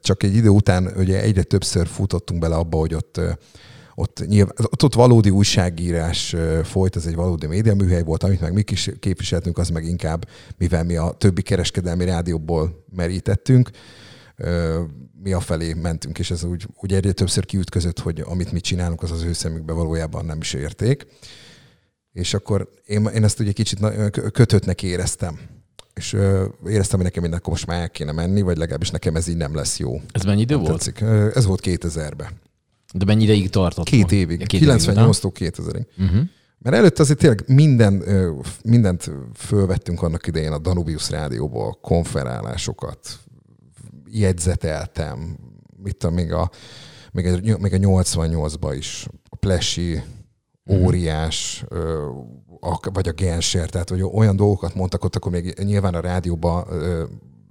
[0.00, 3.20] csak egy idő után ugye egyre többször futottunk bele abba, hogy ott
[3.94, 8.62] ott, nyilván, ott, ott valódi újságírás folyt, ez egy valódi médiaműhely volt, amit meg mi
[8.70, 13.70] is képviseltünk, az meg inkább, mivel mi a többi kereskedelmi rádióból merítettünk,
[15.22, 19.10] mi afelé mentünk, és ez úgy, úgy egyre többször kiütközött, hogy amit mi csinálunk, az
[19.10, 21.06] az ő szemükbe valójában nem is érték.
[22.12, 23.78] És akkor én, én ezt ugye kicsit
[24.32, 25.38] kötöttnek éreztem.
[25.94, 26.12] És
[26.66, 29.54] éreztem, hogy nekem akkor most már el kéne menni, vagy legalábbis nekem ez így nem
[29.54, 30.00] lesz jó.
[30.12, 30.70] Ez mennyi idő volt?
[30.70, 31.00] Tetszik.
[31.34, 32.28] Ez volt 2000-ben.
[32.94, 33.84] De mennyi ideig tartott?
[33.84, 34.40] Két évig.
[34.40, 34.46] Ja,
[34.76, 35.86] 98-tól 2000-ig.
[35.98, 36.20] Uh-huh.
[36.58, 38.04] Mert előtte azért tényleg minden,
[38.64, 43.18] mindent fölvettünk annak idején a Danubius rádióból, konferálásokat,
[44.10, 45.36] jegyzeteltem,
[45.82, 46.50] mit tudom, még a,
[47.12, 50.02] még a, még a 88-ban is a Plesi.
[50.70, 51.64] Óriás,
[52.92, 56.66] vagy a Genser, tehát hogy olyan dolgokat mondtak ott, akkor még nyilván a rádióban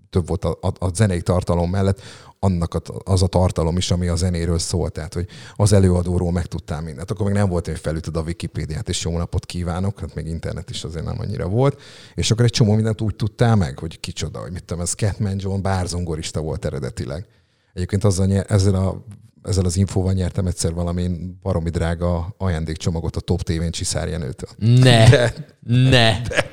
[0.10, 2.02] több volt a, a, a zenei tartalom mellett,
[2.40, 6.82] annak a, az a tartalom is, ami a zenéről szól, tehát hogy az előadóról megtudtál
[6.82, 7.12] mindent.
[7.12, 10.70] Akkor még nem volt, hogy felütöd a Wikipédiát, és jó napot kívánok, hát még internet
[10.70, 11.82] is azért nem annyira volt,
[12.16, 15.36] és akkor egy csomó mindent úgy tudtál meg, hogy kicsoda, hogy mit tudom, ez Catman
[15.38, 17.26] John bárzongorista volt eredetileg.
[17.74, 19.06] Egyébként azzal, ezzel, a,
[19.44, 21.10] ezzel az infóval nyertem egyszer valami
[21.42, 24.50] baromi drága ajándékcsomagot a Top TV-n Csiszár Jenőtől.
[24.58, 25.10] Ne!
[25.10, 26.22] De, ne!
[26.22, 26.52] De.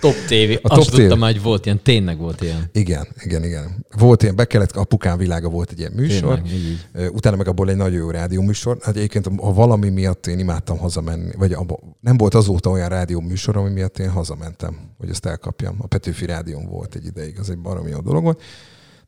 [0.00, 0.66] Top TV.
[0.66, 2.70] A Azt top tudtam, hogy volt ilyen, tényleg volt ilyen.
[2.72, 3.84] Igen, igen, igen.
[3.98, 6.42] Volt ilyen, be kellett, apukám világa volt egy ilyen műsor.
[6.42, 6.78] Tényleg, így.
[7.12, 8.78] Utána meg abból egy nagyon jó rádió műsor.
[8.80, 13.20] Hát egyébként, ha valami miatt én imádtam hazamenni, vagy abba, nem volt azóta olyan rádió
[13.20, 15.76] műsor, ami miatt én hazamentem, hogy ezt elkapjam.
[15.78, 18.42] A Petőfi rádión volt egy ideig, az egy baromi jó dolog volt.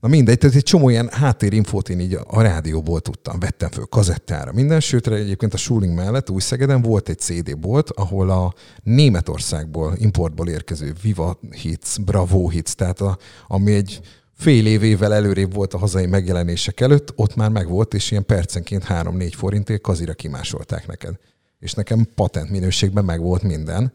[0.07, 4.53] Na mindegy, tehát egy csomó ilyen háttérinfót én így a rádióból tudtam, vettem föl kazettára.
[4.53, 10.49] Minden, sőt, egyébként a Schuling mellett Új-Szegeden volt egy CD bolt, ahol a Németországból, importból
[10.49, 14.01] érkező Viva Hits, Bravo Hits, tehát a, ami egy
[14.33, 19.33] fél évével előrébb volt a hazai megjelenések előtt, ott már megvolt, és ilyen percenként 3-4
[19.37, 21.15] forintért kazira kimásolták neked.
[21.59, 23.93] És nekem patent minőségben megvolt minden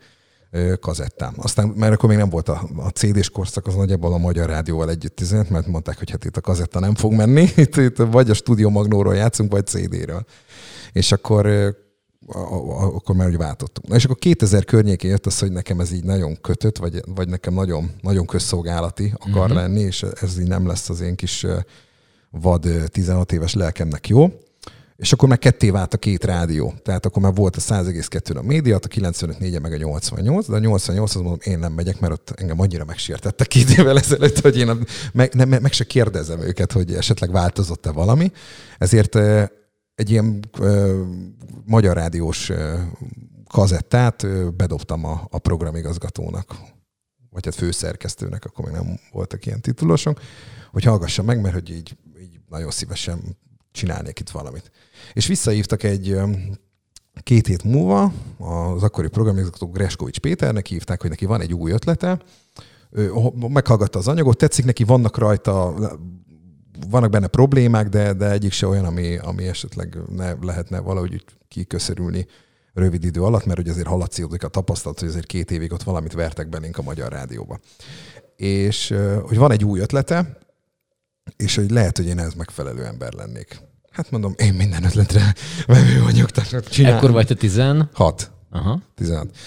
[0.79, 1.33] kazettám.
[1.37, 4.89] Aztán, mert akkor még nem volt a, a CD-s korszak, az nagyjából a Magyar Rádióval
[4.89, 8.29] együtt üzent, mert mondták, hogy hát itt a kazetta nem fog menni, itt, itt vagy
[8.29, 10.25] a Studio Magnóról játszunk, vagy CD-ről.
[10.91, 11.75] És akkor
[12.95, 13.87] akkor már úgy váltottunk.
[13.87, 17.29] Na és akkor 2000 környékén jött az, hogy nekem ez így nagyon kötött, vagy, vagy
[17.29, 19.55] nekem nagyon, nagyon közszolgálati akar uh-huh.
[19.55, 21.45] lenni, és ez így nem lesz az én kis
[22.29, 24.27] vad 16 éves lelkemnek jó.
[25.01, 26.73] És akkor már ketté vált a két rádió.
[26.83, 30.59] Tehát akkor már volt a 100,2 a média, a 95 meg a 88, de a
[30.59, 34.57] 88 az mondom, én nem megyek, mert ott engem annyira megsértettek két évvel ezelőtt, hogy
[34.57, 38.31] én meg, nem, meg se kérdezem őket, hogy esetleg változott-e valami.
[38.77, 39.15] Ezért
[39.95, 41.01] egy ilyen ö,
[41.65, 42.73] magyar rádiós ö,
[43.49, 46.55] kazettát ö, bedobtam a, a programigazgatónak,
[47.29, 50.19] vagy hát főszerkesztőnek, akkor még nem voltak ilyen titulosok,
[50.71, 53.37] hogy hallgassa meg, mert hogy így, így nagyon szívesen
[53.71, 54.71] csinálnék itt valamit.
[55.13, 56.17] És visszahívtak egy
[57.23, 62.19] két hét múlva az akkori programigazgató Greskovics Péternek hívták, hogy neki van egy új ötlete,
[62.91, 63.11] ő
[63.47, 65.73] meghallgatta az anyagot, tetszik neki, vannak rajta,
[66.89, 72.25] vannak benne problémák, de, de egyik se olyan, ami, ami esetleg ne lehetne valahogy kiköszörülni
[72.73, 76.13] rövid idő alatt, mert ugye azért hallatszik a tapasztalat, hogy azért két évig ott valamit
[76.13, 77.59] vertek belénk a Magyar Rádióba.
[78.35, 80.37] És hogy van egy új ötlete,
[81.37, 83.59] és hogy lehet, hogy én ez megfelelő ember lennék.
[83.91, 85.35] Hát mondom, én minden ötletre
[85.67, 86.97] vevő vagyok, tehát csinálom.
[86.97, 88.31] Ekkor vagy te 16?
[88.49, 88.81] Aha.
[88.95, 89.37] 16.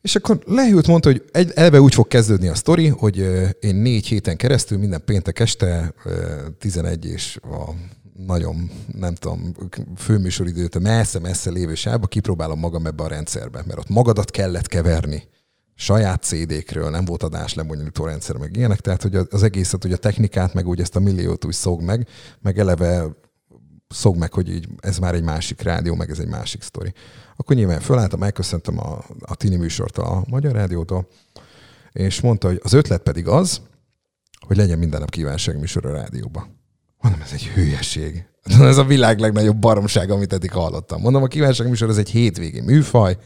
[0.00, 3.16] És akkor leült, mondta, hogy egy, elve úgy fog kezdődni a sztori, hogy
[3.60, 5.94] én négy héten keresztül minden péntek este
[6.58, 7.70] 11 és a
[8.26, 9.54] nagyon, nem tudom,
[9.96, 15.22] főműsoridőt a messze-messze lévő sávba kipróbálom magam ebbe a rendszerbe, mert ott magadat kellett keverni
[15.74, 19.96] saját CD-kről, nem volt adás lebonyolító rendszer, meg ilyenek, tehát hogy az egészet, hogy a
[19.96, 22.08] technikát, meg úgy ezt a milliót úgy szog meg,
[22.40, 23.06] meg eleve
[23.88, 26.92] szog meg, hogy így ez már egy másik rádió, meg ez egy másik sztori.
[27.36, 31.08] Akkor nyilván fölálltam, megköszöntem a, a Tini műsort a Magyar Rádiótól,
[31.92, 33.60] és mondta, hogy az ötlet pedig az,
[34.46, 36.48] hogy legyen minden nap műsor a rádióba.
[37.00, 38.24] Mondom, ez egy hülyeség.
[38.42, 41.00] Ez a világ legnagyobb baromság, amit eddig hallottam.
[41.00, 43.16] Mondom, a műsor ez egy hétvégi műfaj,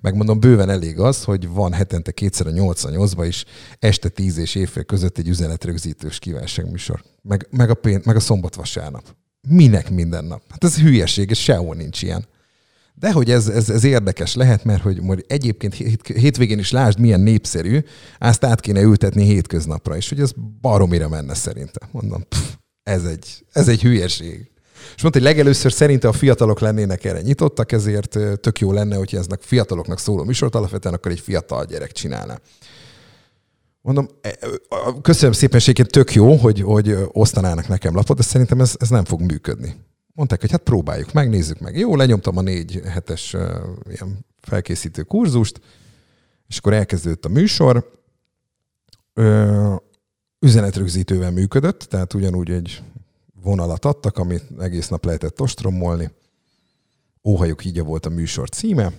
[0.00, 3.44] Megmondom, bőven elég az, hogy van hetente kétszer a 88-ban is
[3.78, 7.02] este 10 és évfél között egy üzenetrögzítős kívánságműsor.
[7.22, 9.16] Meg, meg, a, pént, meg a szombat-vasárnap.
[9.48, 10.42] Minek minden nap?
[10.48, 12.26] Hát ez hülyeség, és sehol nincs ilyen.
[12.94, 16.98] De hogy ez, ez, ez érdekes lehet, mert hogy majd egyébként hét, hétvégén is lásd,
[16.98, 17.78] milyen népszerű,
[18.18, 21.88] azt át kéne ültetni hétköznapra, és hogy ez baromira menne szerintem.
[21.90, 24.50] Mondom, pff, ez, egy, ez egy hülyeség.
[24.96, 29.14] És mondta, hogy legelőször szerinte a fiatalok lennének erre nyitottak, ezért tök jó lenne, hogy
[29.14, 32.38] eznek fiataloknak szóló műsort alapvetően akkor egy fiatal gyerek csinálna.
[33.80, 34.38] Mondom, e,
[35.02, 39.04] köszönöm szépen, séként tök jó, hogy, hogy osztanának nekem lapot, de szerintem ez, ez nem
[39.04, 39.74] fog működni.
[40.14, 41.78] mondták, hogy hát próbáljuk, megnézzük meg.
[41.78, 43.42] Jó, lenyomtam a négy hetes uh,
[43.88, 45.60] ilyen felkészítő kurzust,
[46.48, 47.90] és akkor elkezdődött a műsor.
[50.38, 52.82] Üzenetrögzítővel működött, tehát ugyanúgy egy
[53.44, 56.10] vonalat adtak, amit egész nap lehetett ostromolni.
[57.24, 58.92] Óhajuk hígya volt a műsor címe,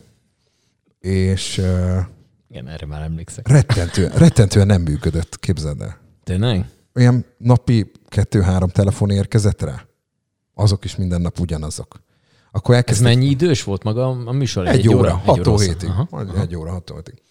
[1.00, 1.58] és
[2.50, 3.48] Igen, erre már emlékszek.
[3.48, 5.98] rettentően, rettentően nem működött, képzeld el.
[6.24, 6.70] Tényleg?
[6.96, 9.86] Olyan napi kettő-három telefon érkezett rá.
[10.54, 12.04] Azok is minden nap ugyanazok.
[12.52, 13.08] Akkor Ez elkezdtek...
[13.08, 14.68] mennyi idős volt maga a műsor?
[14.68, 15.90] Egy, egy óra, Egy 6 óra hétig.
[15.90, 16.42] Aha, aha.
[16.42, 17.22] Egy óra, 6 hétig.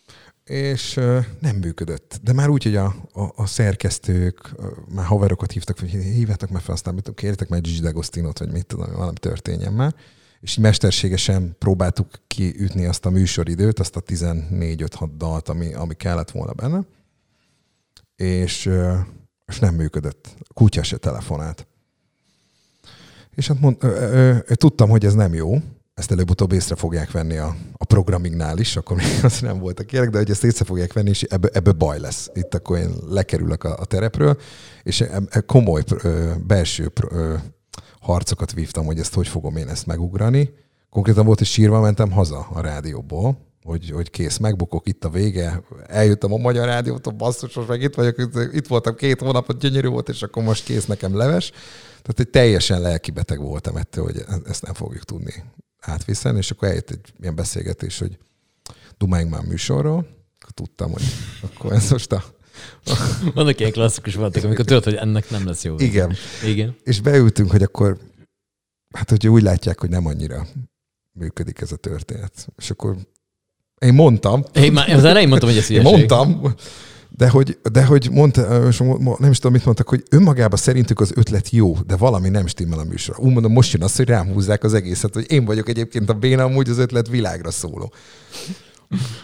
[0.44, 0.94] És
[1.40, 2.20] nem működött.
[2.22, 4.54] De már úgy, hogy a, a, a szerkesztők,
[4.88, 8.92] már haverokat hívtak, hogy hívjátok már fel, aztán kérjetek már Gigi D'Agostinot, hogy mit tudom,
[8.92, 9.94] valami történjen már.
[10.40, 16.30] És így mesterségesen próbáltuk kiütni azt a műsoridőt, azt a 14-5-6 dalt, ami, ami kellett
[16.30, 16.80] volna benne.
[18.16, 18.70] És,
[19.46, 20.34] és nem működött.
[20.38, 21.66] A kutya se telefonált.
[23.34, 25.58] És hát mond, ö, ö, ö, tudtam, hogy ez nem jó,
[25.94, 30.10] ezt előbb-utóbb észre fogják venni a, a programingnál is, akkor még az nem voltak ilyenek,
[30.10, 32.30] de hogy ezt észre fogják venni, és ebből, ebből baj lesz.
[32.34, 34.38] Itt akkor én lekerülök a, a terepről,
[34.82, 37.34] és e, e, komoly ö, belső ö,
[38.00, 40.54] harcokat vívtam, hogy ezt hogy fogom én ezt megugrani.
[40.90, 45.62] Konkrétan volt, hogy sírva mentem haza a rádióból, hogy, hogy kész, megbukok, itt a vége,
[45.86, 48.16] eljöttem a Magyar Rádiótól, basszusos, meg itt vagyok,
[48.52, 51.50] itt voltam két hónapot, gyönyörű volt, és akkor most kész nekem leves.
[51.86, 55.44] Tehát egy teljesen lelkibeteg voltam ettől, hogy ezt nem fogjuk tudni
[55.84, 58.18] átviszeni, és akkor eljött egy ilyen beszélgetés, hogy
[58.98, 60.06] dumáljunk már a műsorról,
[60.40, 61.02] akkor tudtam, hogy
[61.40, 62.24] akkor ez most a...
[63.34, 65.78] Vannak ilyen klasszikus voltak, amikor tudod, hogy ennek nem lesz jó.
[65.78, 66.14] Igen.
[66.44, 66.76] Igen.
[66.82, 67.98] És beültünk, hogy akkor,
[68.94, 70.46] hát hogy úgy látják, hogy nem annyira
[71.12, 72.48] működik ez a történet.
[72.58, 72.96] És akkor
[73.78, 75.98] én mondtam, Én már az elején mondtam, hogy ez én hülyeség.
[75.98, 76.54] mondtam,
[77.16, 78.78] de hogy, de hogy mondta, és
[79.18, 82.78] nem is tudom, mit mondtak, hogy önmagában szerintük az ötlet jó, de valami nem stimmel
[82.78, 83.18] a műsor.
[83.18, 86.12] Úgy mondom, most jön az, hogy rám húzzák az egészet, hogy én vagyok egyébként a
[86.12, 87.92] béna, amúgy az ötlet világra szóló.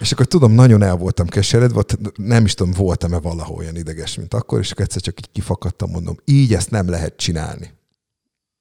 [0.00, 1.84] És akkor tudom, nagyon el voltam keseredve,
[2.16, 5.90] nem is tudom, voltam-e valahol olyan ideges, mint akkor, és akkor egyszer csak így kifakadtam,
[5.90, 7.72] mondom, így ezt nem lehet csinálni.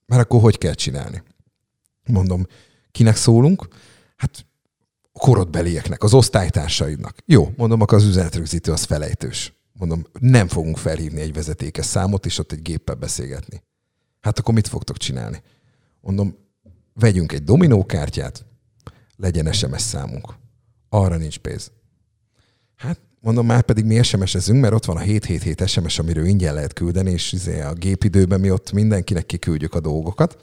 [0.05, 1.23] Mert akkor hogy kell csinálni?
[2.07, 2.45] Mondom,
[2.91, 3.67] kinek szólunk?
[4.15, 4.45] Hát
[5.13, 7.17] korodbelieknek, az osztálytársaidnak.
[7.26, 9.54] Jó, mondom, akkor az üzenetrögzítő az felejtős.
[9.74, 13.63] Mondom, nem fogunk felhívni egy vezetékes számot, és ott egy géppel beszélgetni.
[14.19, 15.41] Hát akkor mit fogtok csinálni?
[16.02, 16.36] Mondom,
[16.93, 18.45] vegyünk egy dominókártyát,
[19.15, 20.34] legyen SMS számunk.
[20.89, 21.72] Arra nincs pénz.
[22.76, 26.74] Hát mondom, már pedig mi SMS-ezünk, mert ott van a 777 SMS, amiről ingyen lehet
[26.74, 30.38] küldeni, és izé a gépidőben mi ott mindenkinek kiküldjük a dolgokat.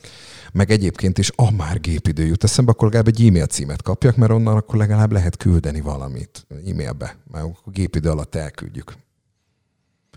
[0.53, 4.33] Meg egyébként is, ah, már gépidő jut eszembe, akkor legalább egy e-mail címet kapjak, mert
[4.33, 8.95] onnan akkor legalább lehet küldeni valamit e-mailbe, mert akkor gépidő alatt elküldjük.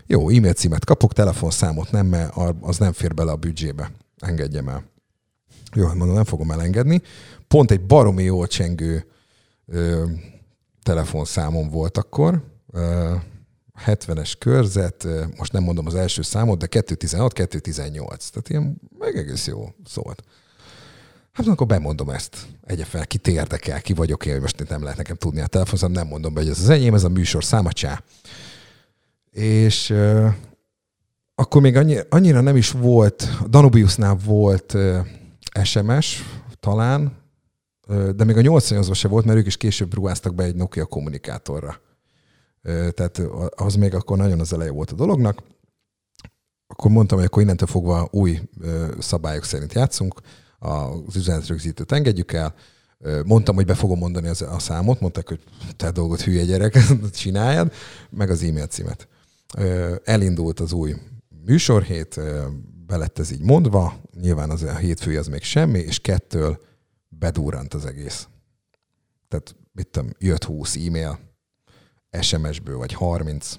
[0.06, 3.90] Jó, e-mail címet kapok, telefonszámot nem, mert az nem fér bele a büdzsébe.
[4.18, 4.84] Engedjem el.
[5.74, 7.02] Jó, hát mondom, nem fogom elengedni.
[7.48, 9.06] Pont egy baromi jól csengő
[9.66, 10.04] ö,
[10.82, 13.14] telefonszámom volt akkor, ö,
[13.86, 18.28] 70-es körzet, most nem mondom az első számot, de 216, 218.
[18.28, 20.22] Tehát ilyen meg egész jó szólt.
[21.32, 22.36] Hát akkor bemondom ezt.
[22.64, 26.06] Egye fel, kit érdekel, ki vagyok én, most nem lehet nekem tudni a telefonszám, nem
[26.06, 28.02] mondom be, hogy ez az enyém, ez a műsor száma, csá.
[29.30, 30.28] És ö,
[31.34, 34.98] akkor még annyi, annyira nem is volt, Danubiusnál volt ö,
[35.62, 36.22] SMS,
[36.60, 37.18] talán,
[38.16, 41.80] de még a 88-ban se volt, mert ők is később ruháztak be egy Nokia kommunikátorra.
[42.62, 43.18] Tehát
[43.54, 45.42] az még akkor nagyon az eleje volt a dolognak.
[46.66, 48.40] Akkor mondtam, hogy akkor innentől fogva új
[48.98, 50.20] szabályok szerint játszunk,
[50.58, 52.54] az üzenetrögzítőt engedjük el,
[53.24, 55.40] Mondtam, hogy be fogom mondani az, a számot, mondták, hogy
[55.76, 56.78] te dolgot hülye gyerek,
[57.12, 57.72] csináljad,
[58.10, 59.08] meg az e-mail címet.
[60.04, 60.94] Elindult az új
[61.44, 62.20] műsorhét,
[62.86, 66.60] belett ez így mondva, nyilván az a hétfői az még semmi, és kettől
[67.08, 68.28] bedurrant az egész.
[69.28, 71.18] Tehát mit tudom, jött 20 e-mail,
[72.20, 73.58] SMS-ből vagy 30,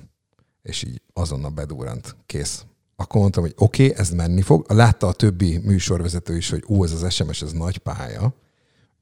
[0.62, 2.66] és így azonnal bedurrant, kész.
[2.96, 4.66] Akkor mondtam, hogy oké, okay, ez menni fog.
[4.68, 8.34] Látta a többi műsorvezető is, hogy ú, ez az SMS, ez nagy pálya.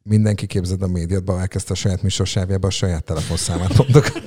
[0.03, 4.11] Mindenki képzeld a médiatba, elkezdte a saját műsorsávjába a saját telefonszámát mondok.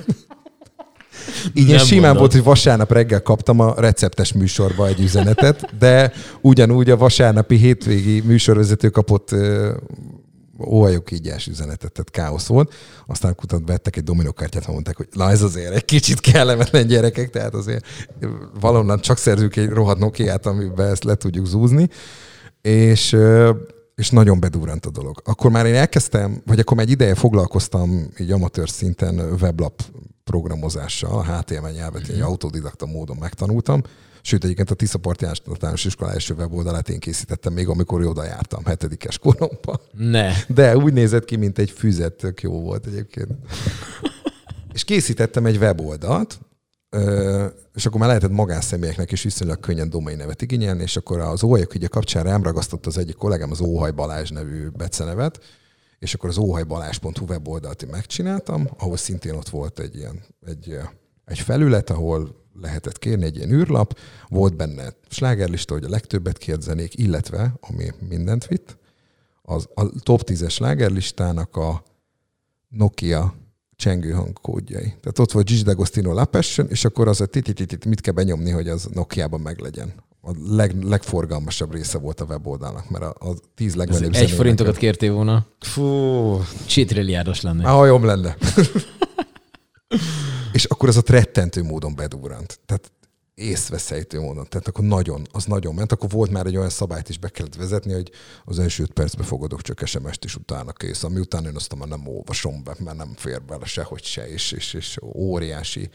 [1.53, 2.19] Így én simán mondod.
[2.19, 8.21] volt, hogy vasárnap reggel kaptam a receptes műsorba egy üzenetet, de ugyanúgy a vasárnapi hétvégi
[8.21, 9.35] műsorvezető kapott
[10.59, 12.73] ö, óhajok ígyás üzenetet, tehát káosz volt.
[13.05, 17.53] Aztán kutat vettek egy dominókártyát, mondták, hogy na ez azért egy kicsit kellemetlen gyerekek, tehát
[17.53, 17.85] azért
[18.59, 21.89] valonnan csak szerzünk egy rohadt Nokiát, amiben ezt le tudjuk zúzni.
[22.61, 23.17] És
[23.95, 25.21] és nagyon bedurrant a dolog.
[25.23, 29.81] Akkor már én elkezdtem, vagy akkor már egy ideje foglalkoztam így amatőr szinten weblap
[30.23, 33.81] programozással, a HTML nyelvet egy autodidakta módon megtanultam,
[34.25, 39.17] Sőt, egyébként a Tiszaparti általános iskola első weboldalát én készítettem még, amikor oda jártam, hetedikes
[39.17, 39.79] koromban.
[39.91, 40.31] Ne.
[40.47, 43.31] De úgy nézett ki, mint egy füzet, tök jó volt egyébként.
[44.73, 46.39] és készítettem egy weboldalt,
[47.73, 51.73] és akkor már lehetett magánszemélyeknek is viszonylag könnyen domain nevet igényelni, és akkor az óhajok
[51.73, 55.39] ugye kapcsán rám ragasztott az egyik kollégám az Óhaj Balázs nevű becenevet,
[55.99, 60.77] és akkor az óhajbalás.hu weboldalt én megcsináltam, ahol szintén ott volt egy ilyen, egy,
[61.25, 66.61] egy felület, ahol lehetett kérni egy ilyen űrlap, volt benne slágerlista, hogy a legtöbbet kért
[66.61, 68.77] zenék, illetve, ami mindent vitt,
[69.41, 71.83] az a top 10-es slágerlistának a
[72.69, 73.33] Nokia
[73.75, 74.93] csengő hangkódjai.
[75.01, 78.49] Tehát ott volt Gigi D'Agostino La Passion, és akkor az a tititit mit kell benyomni,
[78.49, 79.93] hogy az Nokia-ban meglegyen.
[80.21, 85.13] A leg, legforgalmasabb része volt a weboldalnak, mert a, a tíz legmenőbb Egy forintokat kértél
[85.13, 85.45] volna.
[85.59, 85.83] Fú.
[86.65, 87.67] Sétrilliárdos lenne.
[87.67, 88.37] Á, jobb lenne.
[90.51, 92.59] és akkor az a rettentő módon bedurrant.
[92.65, 92.91] Tehát
[93.35, 94.45] észveszejtő módon.
[94.49, 95.91] Tehát akkor nagyon, az nagyon ment.
[95.91, 98.11] Akkor volt már egy olyan szabályt is be kellett vezetni, hogy
[98.45, 101.03] az első öt percbe fogadok csak SMS-t, és utána kész.
[101.03, 104.51] Ami után én azt már nem olvasom be, mert nem fér bele sehogy se, és,
[104.51, 105.89] és, és óriási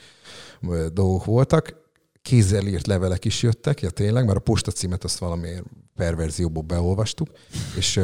[0.93, 1.87] dolgok voltak.
[2.23, 5.49] Kézzel írt levelek is jöttek, ja tényleg, mert a postacímet azt valami
[5.95, 7.29] perverzióból beolvastuk,
[7.77, 8.01] és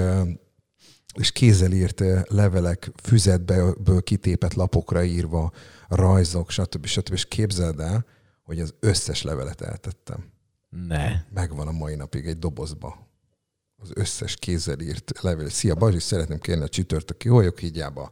[1.15, 5.53] és kézzel írt levelek füzetből kitépett lapokra írva,
[5.95, 6.87] rajzok, stb.
[6.87, 7.13] stb.
[7.13, 8.07] És képzeld el,
[8.43, 10.33] hogy az összes levelet eltettem.
[10.69, 11.25] Ne.
[11.31, 13.09] Megvan a mai napig egy dobozba.
[13.77, 15.49] Az összes kézzel írt levél.
[15.49, 18.11] Szia, Bazsi, szeretném kérni a csütörtöki holyok hígyába,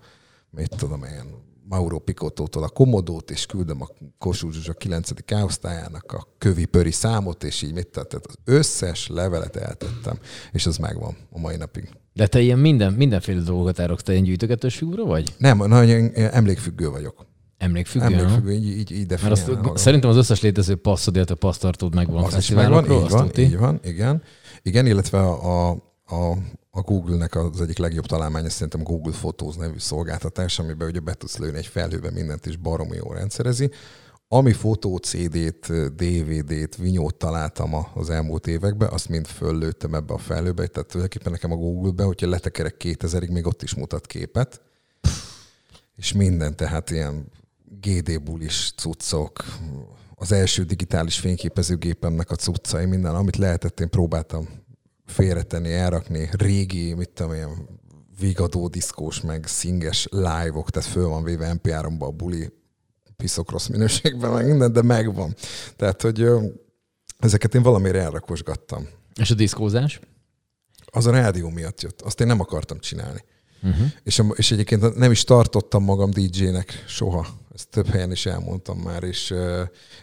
[0.50, 5.10] mit tudom én, Mauro Picottótól a komodót, és küldöm a Kossuth Zsuzsa 9.
[5.30, 10.18] osztályának a kövi-pöri számot, és így mit tehát az összes levelet eltettem,
[10.52, 11.88] és az megvan a mai napig.
[12.12, 15.34] De te ilyen minden, mindenféle dolgokat elraksz, te ilyen gyűjtögetős figura vagy?
[15.38, 17.26] Nem, nagyon emlékfüggő vagyok.
[17.62, 18.04] Emlékfüggő?
[18.04, 19.76] Emlékfüggő, így, így, így Mert azt, magam.
[19.76, 23.80] szerintem az összes létező passzod, illetve passztartód megvan az is megvan, így van, így van,
[23.84, 24.22] igen.
[24.62, 25.70] Igen, illetve a,
[26.04, 26.30] a,
[26.70, 31.38] a Google-nek az egyik legjobb találmánya szerintem Google Photos nevű szolgáltatás, amiben ugye be tudsz
[31.38, 33.70] lőni egy felhőbe mindent, és baromi jó rendszerezi.
[34.28, 40.66] Ami fotó CD-t, DVD-t, vinyót találtam az elmúlt években, azt mind föllőttem ebbe a felhőbe,
[40.66, 44.60] tehát tulajdonképpen nekem a Google-be, hogyha letekerek 2000-ig, még ott is mutat képet,
[45.96, 47.26] és minden, tehát ilyen
[47.80, 49.44] GD bulis cuccok,
[50.14, 54.48] az első digitális fényképezőgépemnek a cuccai, minden, amit lehetett, én próbáltam
[55.06, 57.48] félretenni, elrakni, régi, mit tudom én,
[58.18, 62.52] vigadó diszkós, meg szinges live-ok, tehát föl van véve MP3-ba a buli,
[63.16, 65.34] piszok rossz minőségben, meg minden, de megvan.
[65.76, 66.26] Tehát, hogy
[67.18, 68.88] ezeket én valamire elrakosgattam.
[69.20, 70.00] És a diszkózás?
[70.84, 72.00] Az a rádió miatt jött.
[72.00, 73.24] Azt én nem akartam csinálni.
[73.62, 73.86] Uh-huh.
[74.02, 77.26] És, és egyébként nem is tartottam magam DJ-nek soha.
[77.54, 79.34] Ezt több helyen is elmondtam már, és,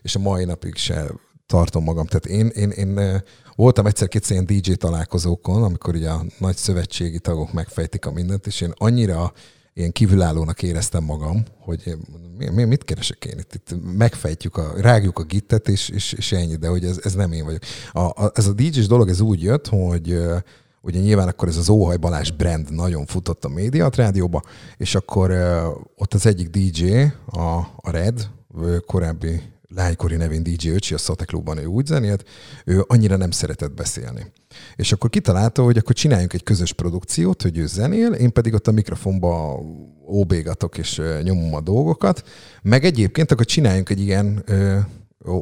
[0.01, 1.11] és a mai napig se
[1.45, 2.05] tartom magam.
[2.05, 3.21] Tehát én, én, én
[3.55, 8.61] voltam egyszer-kétszer ilyen DJ találkozókon, amikor ugye a nagy szövetségi tagok megfejtik a mindent, és
[8.61, 9.33] én annyira
[9.73, 11.97] ilyen kívülállónak éreztem magam, hogy
[12.37, 13.53] mi, mi, mit keresek én itt?
[13.53, 17.31] itt megfejtjük, a, rágjuk a gittet, és, és, és ennyi, de hogy ez, ez nem
[17.31, 17.61] én vagyok.
[17.91, 20.19] A, a, ez a DJ-s dolog, ez úgy jött, hogy
[20.81, 24.41] ugye nyilván akkor ez az Óhaj Balázs brand nagyon futott a médiat rádióba,
[24.77, 25.31] és akkor
[25.95, 28.29] ott az egyik DJ, a, a Red,
[28.85, 29.41] korábbi
[29.75, 32.23] lánykori nevén DJ Öcsi, a Szate Klubban ő úgy zenélt,
[32.65, 34.31] ő annyira nem szeretett beszélni.
[34.75, 38.67] És akkor kitalálta, hogy akkor csináljunk egy közös produkciót, hogy ő zenél, én pedig ott
[38.67, 39.59] a mikrofonba
[40.07, 42.23] óbégatok és nyomom a dolgokat,
[42.61, 44.43] meg egyébként akkor csináljunk egy ilyen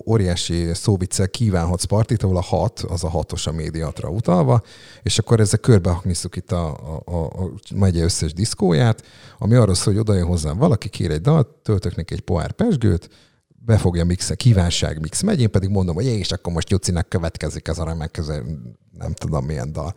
[0.05, 4.61] óriási szóviccel kívánhatsz partit, ahol a hat, az a hatos a médiatra utalva,
[5.03, 9.03] és akkor ezzel körbehaknisszuk itt a, a, a, a megye összes diszkóját,
[9.37, 12.51] ami arról szól, hogy oda jön hozzám valaki, kér egy dalt, töltök neki egy pohár
[12.51, 13.09] pesgőt,
[13.47, 17.79] befogja mix, kívánság mix megy, én pedig mondom, hogy és akkor most Jucinak következik ez
[17.79, 18.43] a remek közel,
[18.97, 19.93] nem tudom milyen dal.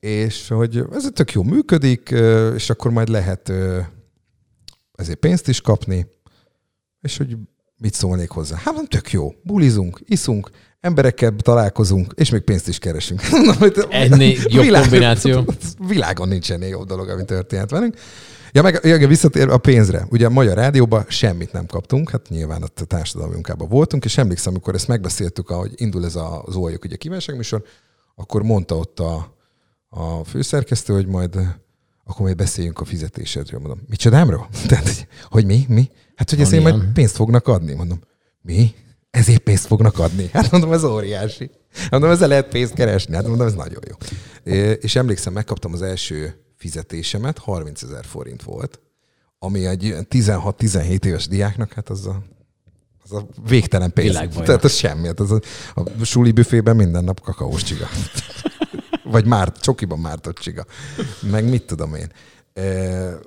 [0.00, 2.14] És hogy ez tök jó működik,
[2.54, 3.52] és akkor majd lehet
[4.96, 6.06] ezért pénzt is kapni,
[7.00, 7.36] és hogy
[7.78, 8.56] mit szólnék hozzá?
[8.56, 9.34] Hát nem tök jó.
[9.42, 13.22] Bulizunk, iszunk, emberekkel találkozunk, és még pénzt is keresünk.
[13.88, 15.44] Ennél jobb világ, kombináció.
[15.88, 17.94] Világon nincs ennél jobb dolog, ami történt velünk.
[18.52, 20.06] Ja, meg ja, visszatér a pénzre.
[20.10, 24.52] Ugye a Magyar Rádióban semmit nem kaptunk, hát nyilván a társadalmi munkában voltunk, és emlékszem,
[24.52, 27.62] amikor ezt megbeszéltük, ahogy indul ez az óajok ugye kívánságműsor,
[28.14, 29.36] akkor mondta ott a,
[29.88, 31.38] a főszerkesztő, hogy majd
[32.04, 33.60] akkor majd beszéljünk a fizetésedről.
[33.60, 34.48] Mondom, micsodámról?
[34.66, 35.64] Tehát, hogy mi?
[35.68, 35.90] Mi?
[36.16, 37.74] Hát, hogy ezért majd pénzt fognak adni.
[37.74, 38.00] Mondom,
[38.40, 38.74] mi?
[39.10, 40.28] Ezért pénzt fognak adni?
[40.32, 41.50] Hát mondom, ez óriási.
[41.90, 43.14] Mondom, ezzel lehet pénzt keresni.
[43.14, 43.94] Hát mondom, ez nagyon jó.
[44.74, 48.80] És emlékszem, megkaptam az első fizetésemet, 30 ezer forint volt,
[49.38, 52.22] ami egy 16-17 éves diáknak, hát az a
[53.10, 54.08] az a végtelen pénz.
[54.08, 54.46] Világbajnok.
[54.46, 55.06] Tehát ez semmi.
[55.06, 55.40] Hát az a,
[55.74, 57.86] a suli büfében minden nap kakaós csiga.
[59.12, 60.66] Vagy már, csokiban mártott csiga.
[61.30, 62.12] Meg mit tudom én.
[62.52, 63.18] E,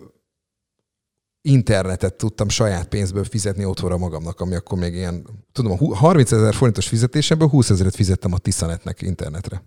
[1.41, 6.31] internetet tudtam saját pénzből fizetni otthonra magamnak, ami akkor még ilyen, tudom, a hu- 30
[6.31, 9.63] ezer forintos fizetésemből 20 ezeret fizettem a Tiszanetnek internetre.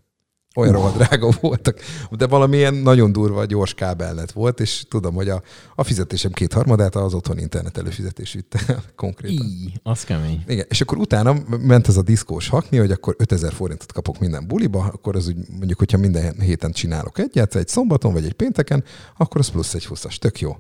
[0.55, 5.43] Olyan rohadt drága voltak, de valamilyen nagyon durva, gyors kábelnet volt, és tudom, hogy a,
[5.75, 9.47] a fizetésem kétharmadát az otthon internet előfizetés vitte el konkrétan.
[9.47, 10.45] Így, az kemény.
[10.47, 14.47] Igen, és akkor utána ment ez a diszkós hakni, hogy akkor 5000 forintot kapok minden
[14.47, 18.85] buliba, akkor az úgy mondjuk, hogyha minden héten csinálok egyet, egy szombaton vagy egy pénteken,
[19.17, 20.17] akkor az plusz egy 20-as.
[20.17, 20.57] Tök jó.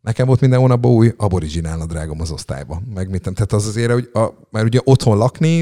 [0.00, 2.82] Nekem volt minden hónapban új aboriginál a drágom az osztályba.
[2.94, 3.34] Meg mit nem.
[3.34, 5.58] Tehát az azért, hogy a, mert ugye otthon lakni,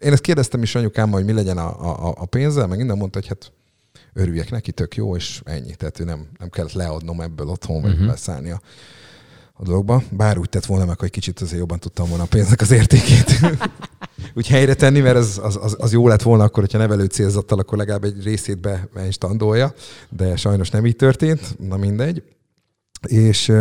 [0.00, 3.18] én ezt kérdeztem is anyukám, hogy mi legyen a, a, a pénzzel, meg minden mondta,
[3.18, 3.52] hogy hát
[4.12, 5.74] örüljek neki, tök jó, és ennyi.
[5.74, 8.06] Tehát ő nem, nem kellett leadnom ebből otthon, vagy uh-huh.
[8.06, 8.60] beszállni a,
[9.52, 10.02] a dologba.
[10.10, 13.40] Bár úgy tett volna meg, hogy kicsit azért jobban tudtam volna a pénznek az értékét
[14.36, 17.58] úgy helyre tenni, mert az, az, az, az jó lett volna akkor, hogyha nevelő célzattal,
[17.58, 19.74] akkor legalább egy részét be, be is tandolja,
[20.08, 22.22] de sajnos nem így történt, na mindegy.
[23.06, 23.52] És,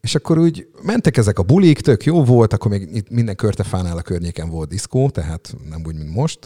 [0.00, 3.96] és akkor úgy mentek ezek a bulik, tök jó volt, akkor még itt minden körtefánál
[3.96, 6.38] a környéken volt diszkó, tehát nem úgy, mint most,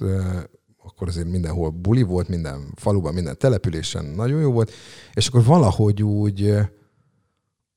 [0.85, 4.73] akkor azért mindenhol buli volt, minden faluban, minden településen nagyon jó volt,
[5.15, 6.59] és akkor valahogy úgy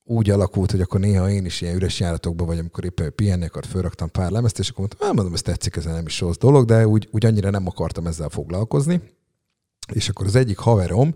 [0.04, 3.66] úgy alakult, hogy akkor néha én is ilyen üres járatokban vagy, amikor éppen pihenni akart,
[3.66, 6.64] fölraktam pár lemezt, és akkor mondtam, hát mondom, ez tetszik, ez nem is rossz dolog,
[6.64, 9.00] de úgy, úgy annyira nem akartam ezzel foglalkozni.
[9.92, 11.14] És akkor az egyik haverom,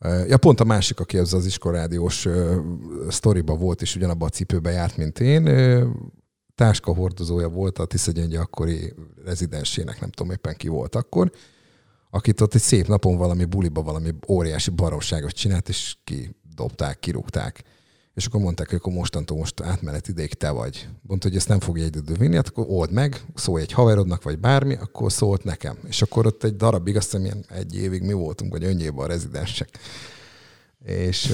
[0.00, 2.28] Ja, pont a másik, aki ez az iskoládiós
[3.08, 5.44] sztoriba volt, és ugyanabban a cipőben járt, mint én,
[6.54, 8.92] táska hordozója volt a Tiszagyöngye akkori
[9.24, 11.30] rezidensének, nem tudom éppen ki volt akkor,
[12.10, 17.62] akit ott egy szép napon valami buliba valami óriási baromságot csinált, és kidobták, kirúgták.
[18.16, 20.88] És akkor mondták, hogy akkor mostantól most átmenet ideig te vagy.
[21.02, 24.38] Mondta, hogy ezt nem fogja egyedül vinni, hát akkor old meg, szólj egy haverodnak, vagy
[24.38, 25.76] bármi, akkor szólt nekem.
[25.88, 29.06] És akkor ott egy darabig, azt hiszem ilyen egy évig mi voltunk, vagy önnyében a
[29.06, 29.68] rezidensek.
[30.84, 31.32] És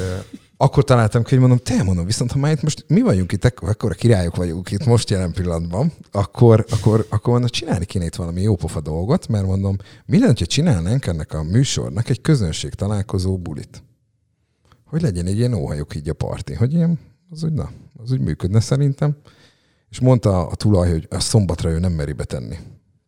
[0.57, 3.45] akkor találtam ki, hogy mondom, te mondom, viszont ha már itt most mi vagyunk itt,
[3.45, 8.15] akkor a királyok vagyunk itt most jelen pillanatban, akkor, akkor, akkor mondom, csinálni kéne itt
[8.15, 9.77] valami jópofa dolgot, mert mondom,
[10.07, 13.83] mi lenne, ha csinálnánk ennek a műsornak egy közönség találkozó bulit
[14.93, 16.99] hogy legyen egy ilyen óhajuk így a parti, hogy ilyen,
[17.31, 19.17] az úgy, na, az úgy működne szerintem.
[19.91, 22.57] És mondta a tulaj, hogy a szombatra ő nem meri betenni.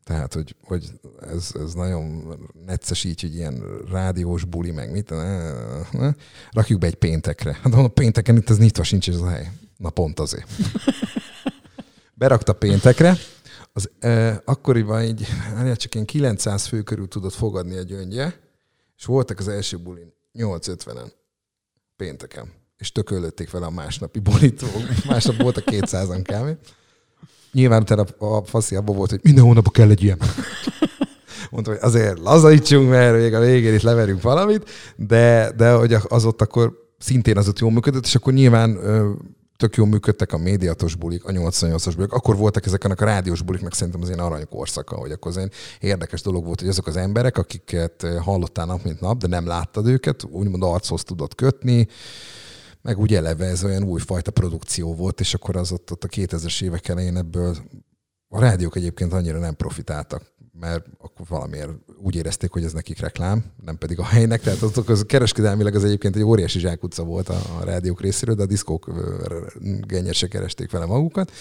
[0.04, 2.34] Tehát, hogy, hogy ez, ez nagyon
[2.66, 5.52] necces így, hogy ilyen rádiós buli, meg mit, ne,
[5.90, 6.12] ne,
[6.50, 7.58] rakjuk be egy péntekre.
[7.62, 9.50] Hát a pénteken itt ez nyitva sincs ez a hely.
[9.76, 10.48] Na pont azért.
[12.14, 13.16] Berakta péntekre,
[13.72, 18.32] az e, akkoriban így, hát csak ilyen 900 fő körül tudott fogadni egy gyöngye,
[18.96, 21.22] és voltak az első bulin 850-en
[21.96, 22.52] pénteken.
[22.76, 24.66] És tökölötték vele a másnapi bolító.
[25.06, 26.56] Másnap volt a 200-an kávé.
[27.52, 30.18] Nyilván utána a faszi abban volt, hogy minden hónapban kell egy ilyen.
[31.50, 36.24] Mondta, hogy azért lazítsunk, mert még a végén itt leverünk valamit, de, de hogy az
[36.24, 38.78] ott akkor szintén az ott jól működött, és akkor nyilván
[39.56, 42.12] tök jól működtek a médiatos bulik, a 88-as bulik.
[42.12, 45.50] Akkor voltak ezek a rádiós buliknak szerintem az én aranykorszaka, hogy akkor az én
[45.80, 49.86] érdekes dolog volt, hogy azok az emberek, akiket hallottál nap mint nap, de nem láttad
[49.86, 51.88] őket, úgymond archoz tudott kötni,
[52.82, 56.62] meg úgy eleve ez olyan újfajta produkció volt, és akkor az ott, ott a 2000-es
[56.62, 57.56] évek elején ebből
[58.28, 61.70] a rádiók egyébként annyira nem profitáltak mert akkor valamiért
[62.02, 64.40] úgy érezték, hogy ez nekik reklám, nem pedig a helynek.
[64.40, 68.42] Tehát azok az kereskedelmileg az egyébként egy óriási zsákutca volt a, a rádiók részéről, de
[68.42, 68.90] a diszkók
[70.10, 71.32] se keresték vele magukat.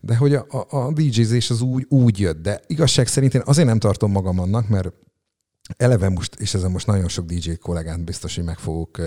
[0.00, 3.66] De hogy a, a, a DJ-zés az úgy, úgy jött, de igazság szerint én azért
[3.68, 4.92] nem tartom magam annak, mert
[5.76, 9.00] eleve most, és ezen most nagyon sok DJ kollégát biztos, hogy meg fogok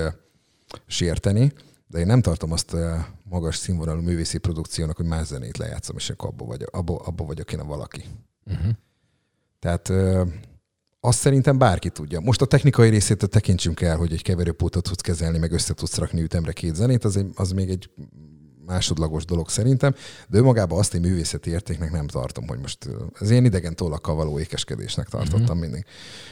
[0.87, 1.53] sérteni,
[1.87, 2.75] de én nem tartom azt
[3.23, 7.53] magas színvonalú művészi produkciónak, hogy más zenét lejátszom, és akkor abba vagyok, abba, abba vagyok
[7.53, 8.03] én a valaki.
[8.45, 8.71] Uh-huh.
[9.63, 9.91] Tehát
[10.99, 12.19] azt szerintem bárki tudja.
[12.19, 16.21] Most a technikai részét tekintsünk el, hogy egy keverőpultot tudsz kezelni, meg össze tudsz rakni
[16.21, 17.89] ütemre két zenét, az, egy, az még egy
[18.65, 19.95] másodlagos dolog szerintem,
[20.29, 22.89] de önmagában azt egy művészeti értéknek nem tartom, hogy most
[23.19, 25.59] ez ilyen idegen tollakkal való ékeskedésnek tartottam uh-huh.
[25.59, 25.85] mindig.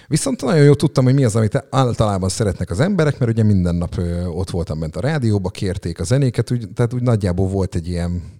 [0.07, 3.75] Viszont nagyon jól tudtam, hogy mi az, amit általában szeretnek az emberek, mert ugye minden
[3.75, 7.87] nap ott voltam bent a rádióba, kérték a zenéket, úgy, tehát úgy nagyjából volt egy
[7.87, 8.39] ilyen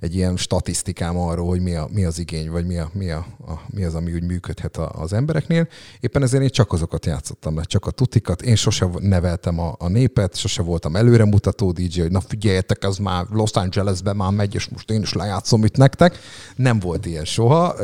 [0.00, 3.26] egy ilyen statisztikám arról, hogy mi, a, mi az igény, vagy mi, a, mi, a,
[3.46, 5.68] a, mi az, ami úgy működhet a, az embereknél.
[6.00, 8.42] Éppen ezért én csak azokat játszottam le, csak a tutikat.
[8.42, 13.26] Én sose neveltem a, a népet, sose voltam előremutató DJ, hogy na figyeljetek, ez már
[13.30, 16.18] Los Angelesben már megy, és most én is lejátszom itt nektek.
[16.56, 17.74] Nem volt ilyen soha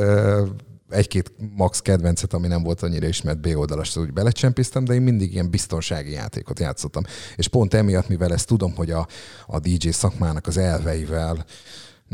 [0.92, 5.32] egy-két max kedvencet, ami nem volt annyira ismert B oldalas, úgy belecsempésztem, de én mindig
[5.32, 7.02] ilyen biztonsági játékot játszottam.
[7.36, 9.06] És pont emiatt, mivel ezt tudom, hogy a,
[9.46, 11.44] a DJ szakmának az elveivel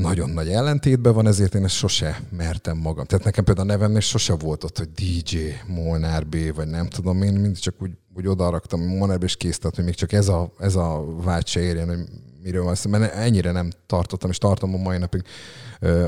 [0.01, 3.05] nagyon nagy ellentétben van, ezért én ezt sose mertem magam.
[3.05, 5.36] Tehát nekem például a nevemnél sose volt ott, hogy DJ,
[5.66, 9.59] Molnár B, vagy nem tudom, én mindig csak úgy, úgy odaraktam Molnár B, és kész,
[9.59, 11.99] tehát, hogy még csak ez a, ez a vágy se érjen, hogy
[12.42, 15.22] miről van szó, mert ennyire nem tartottam, és tartom a mai napig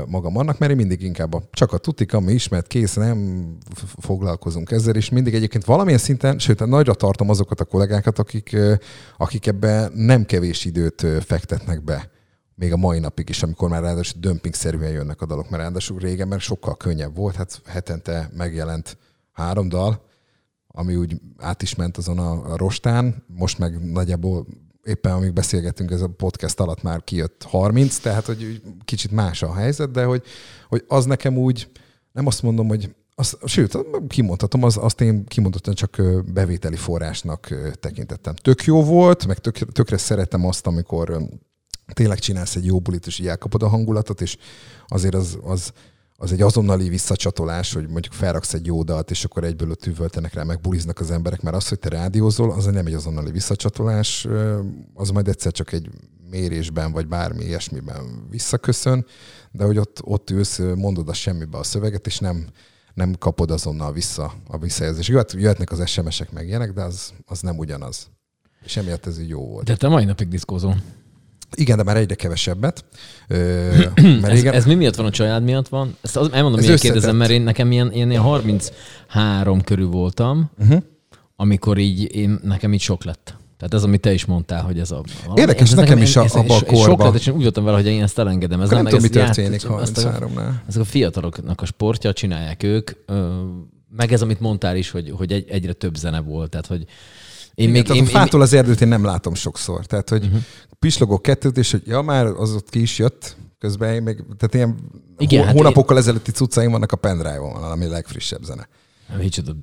[0.07, 3.47] magam annak, mert én mindig inkább a, csak a tutik, ami ismert, kész, nem
[3.97, 8.57] foglalkozunk ezzel, és mindig egyébként valamilyen szinten, sőt, nagyra tartom azokat a kollégákat, akik,
[9.17, 12.09] akik ebbe nem kevés időt fektetnek be
[12.61, 16.27] még a mai napig is, amikor már ráadásul dömpingszerűen jönnek a dalok, mert ráadásul régen
[16.27, 18.97] mert sokkal könnyebb volt, hát hetente megjelent
[19.31, 20.05] három dal,
[20.67, 24.47] ami úgy át is ment azon a, a rostán, most meg nagyjából
[24.83, 29.53] éppen amíg beszélgetünk ez a podcast alatt már kijött 30, tehát hogy kicsit más a
[29.53, 30.23] helyzet, de hogy,
[30.67, 31.71] hogy az nekem úgy,
[32.11, 36.01] nem azt mondom, hogy az, sőt, kimondhatom, az, azt én kimondottan csak
[36.33, 37.47] bevételi forrásnak
[37.79, 38.33] tekintettem.
[38.33, 41.29] Tök jó volt, meg tök, tökre szeretem azt, amikor
[41.93, 44.37] tényleg csinálsz egy jó bulit, és így elkapod a hangulatot, és
[44.87, 45.71] azért az, az,
[46.15, 50.33] az egy azonnali visszacsatolás, hogy mondjuk felraksz egy jó dalt, és akkor egyből ott üvöltenek
[50.33, 54.27] rá, meg buliznak az emberek, mert az, hogy te rádiózol, az nem egy azonnali visszacsatolás,
[54.93, 55.89] az majd egyszer csak egy
[56.29, 59.05] mérésben, vagy bármi ilyesmiben visszaköszön,
[59.51, 62.47] de hogy ott, ott ülsz, mondod a semmibe a szöveget, és nem,
[62.93, 65.09] nem kapod azonnal vissza a visszajelzést.
[65.09, 68.09] Jöhet, jöhetnek az SMS-ek meg ilyenek, de az, az nem ugyanaz.
[68.63, 69.65] És emiatt ez így jó volt.
[69.65, 70.75] De te mai napig diszkózol.
[71.55, 72.85] Igen, de már egyre kevesebbet.
[73.27, 73.69] Ö,
[74.21, 75.97] mert ez, ez mi miatt van, a család miatt van?
[76.01, 80.83] Ezt az, elmondom, miért kérdezem, mert én nekem ilyen, ilyen, ilyen 33 körül voltam, uh-huh.
[81.35, 83.35] amikor így én, nekem így sok lett.
[83.57, 85.03] Tehát ez, amit te is mondtál, hogy ez a...
[85.23, 86.83] Valami, Érdekes, ez nekem, nekem is a, abban a korban.
[86.83, 88.61] Sok lett, és én úgy voltam vele, hogy én ezt elengedem.
[88.61, 90.51] Ez nem tudom, mi történik 33-nál.
[90.67, 92.91] Ezek a fiataloknak a sportja, csinálják ők.
[93.95, 96.49] Meg ez, amit mondtál is, hogy, hogy egy, egyre több zene volt.
[96.49, 96.85] Tehát, hogy
[97.55, 99.85] én Igen, még, én, a fától az erdőt én nem látom sokszor.
[99.85, 100.41] Tehát, hogy uh-huh.
[100.81, 104.53] Pislogok kettőt, és hogy ja, már az ott ki is jött, közben én még, tehát
[104.53, 104.75] ilyen
[105.17, 106.01] Igen, hát hónapokkal én...
[106.01, 108.67] ezelőtti cuccaim vannak a pendrive-on, ami legfrissebb zene.
[109.17, 109.55] Micsoda.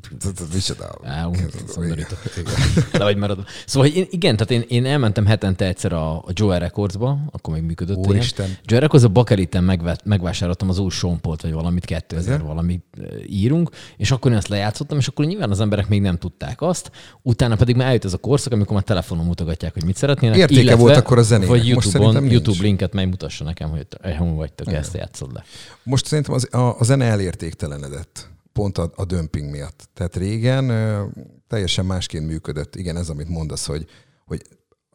[0.53, 0.99] Micsoda.
[2.93, 3.45] De vagy marad.
[3.67, 7.63] Szóval én, igen, tehát én, én elmentem hetente egyszer a, a Joe Recordsba, akkor még
[7.63, 7.97] működött.
[7.97, 8.57] Úristen.
[8.65, 9.65] Joe Records a Bakeliten
[10.05, 12.43] megvásároltam az új Sompolt, vagy valamit 2000 Ezért?
[12.43, 12.81] valami
[13.27, 16.91] írunk, és akkor én ezt lejátszottam, és akkor nyilván az emberek még nem tudták azt.
[17.23, 20.39] Utána pedig már eljött ez a korszak, amikor már telefonon mutogatják, hogy mit szeretnének.
[20.39, 21.49] Értéke illetve, volt akkor a zenének.
[21.49, 23.87] Vagy YouTube-on, YouTube linket megmutassa nekem, hogy
[24.17, 25.45] hol vagytok, ezt játszod le.
[25.83, 28.29] Most szerintem az, a, a zene elértéktelenedett
[28.59, 29.89] pont a, a dömping miatt.
[29.95, 31.05] Tehát régen ö,
[31.49, 32.77] teljesen másként működött.
[32.77, 33.87] Igen, ez, amit mondasz, hogy,
[34.27, 34.43] hogy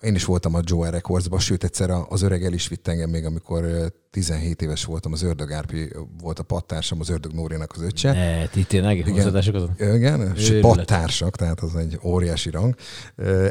[0.01, 3.25] én is voltam a Joe Recordsban, sőt egyszer az öreg el is vitt engem még,
[3.25, 3.65] amikor
[4.11, 5.89] 17 éves voltam, az Ördög Árpi
[6.21, 8.11] volt a pattársam, az Ördög Nórinak az öccse.
[8.11, 12.75] Ne, ti tényleg igen, igen és pattársak, tehát az egy óriási rang.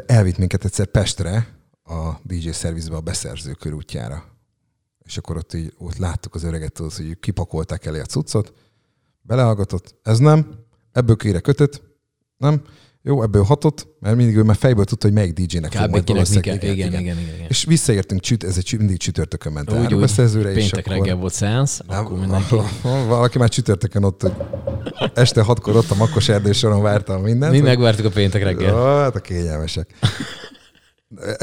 [0.05, 1.47] Elvitt minket egyszer Pestre,
[1.83, 4.23] a DJ szervizbe a beszerző körútjára.
[4.99, 8.53] És akkor ott, így, ott láttuk az öreget, hogy kipakolták elé a cuccot,
[9.23, 10.47] belehallgatott, ez nem,
[10.91, 11.81] ebből kére kötött,
[12.37, 12.61] nem,
[13.05, 16.25] jó, ebből hatott, mert mindig ő már fejből tudta, hogy melyik DJ-nek fog majd igen,
[16.25, 17.17] igen, igen, igen, igen,
[17.47, 21.19] És visszaértünk, csüt, ez egy mindig csütörtökön ment úgy, úgy, szerzőre, péntek és reggel akkor,
[21.19, 22.55] volt szeánsz, akkor mindenki...
[23.07, 24.33] Valaki már csütörtökön ott, hogy
[25.13, 27.51] este hatkor ott a Makkos erdősoron vártam mindent.
[27.51, 28.75] Mi megvártuk a péntek reggel.
[28.75, 29.95] Ó, hát a kényelmesek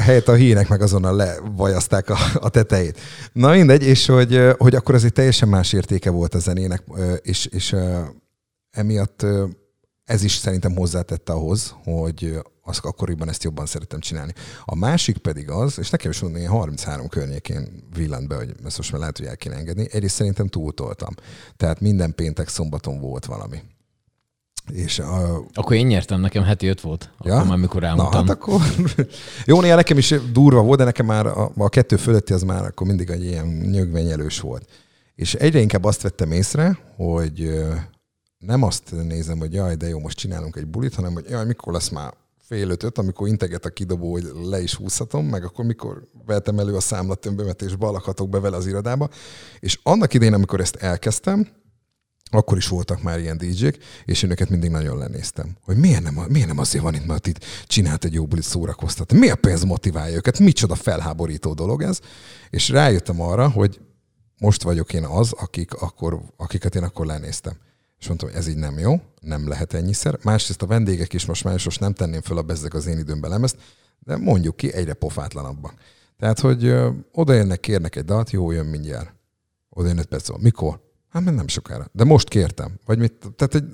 [0.02, 2.98] helyett a hínek meg azonnal levajazták a, a tetejét.
[3.32, 6.82] Na mindegy, és hogy, hogy akkor egy teljesen más értéke volt a zenének,
[7.22, 7.76] és, és
[8.70, 9.26] emiatt
[10.04, 14.32] ez is szerintem hozzátette ahhoz, hogy az akkoriban ezt jobban szeretem csinálni.
[14.64, 18.90] A másik pedig az, és nekem is mondani, 33 környékén villant be, hogy ezt most
[18.90, 19.88] már lehet, hogy el kéne engedni.
[19.90, 21.14] Egyrészt szerintem túltoltam.
[21.56, 23.62] Tehát minden péntek, szombaton volt valami.
[24.72, 25.44] És a...
[25.54, 27.10] Akkor én nyertem, nekem heti öt volt.
[27.20, 27.34] Ja?
[27.34, 28.24] Akkor már mikor elmondtam.
[28.24, 28.60] Na, hát akkor...
[29.44, 32.64] Jó, néha nekem is durva volt, de nekem már a, a kettő fölötti az már
[32.64, 34.68] akkor mindig egy ilyen nyögvenyelős volt.
[35.14, 37.60] És egyre inkább azt vettem észre, hogy
[38.38, 41.72] nem azt nézem, hogy jaj, de jó, most csinálunk egy bulit, hanem hogy jaj, mikor
[41.72, 46.06] lesz már fél ötöt, amikor integet a kidobó, hogy le is húzhatom, meg akkor mikor
[46.26, 49.08] vettem elő a számlatömbemet, és balakhatok be vele az irodába.
[49.60, 51.48] És annak idején, amikor ezt elkezdtem,
[52.30, 55.56] akkor is voltak már ilyen DJ-k, és én őket mindig nagyon lenéztem.
[55.64, 59.12] Hogy miért nem, miért nem azért van itt, mert itt csinált egy jó bulit szórakoztat.
[59.12, 60.38] Mi a pénz motiválja őket?
[60.38, 62.00] Micsoda felháborító dolog ez?
[62.50, 63.80] És rájöttem arra, hogy
[64.38, 67.56] most vagyok én az, akik akkor, akiket én akkor lenéztem.
[67.98, 70.18] És mondtam, hogy ez így nem jó, nem lehet ennyiszer.
[70.22, 73.30] Másrészt a vendégek is most már most nem tenném föl a bezzeg az én időmben
[73.30, 73.56] lemezt,
[73.98, 75.74] de mondjuk ki, egyre pofátlanabbak.
[76.18, 79.14] Tehát, hogy ö, oda jönnek, kérnek egy dalt, jó, jön mindjárt.
[79.68, 80.89] Oda jön öt perc, mikor?
[81.10, 81.90] Hát mert nem sokára.
[81.92, 82.78] De most kértem.
[82.86, 83.64] Vagy mit, tehát hogy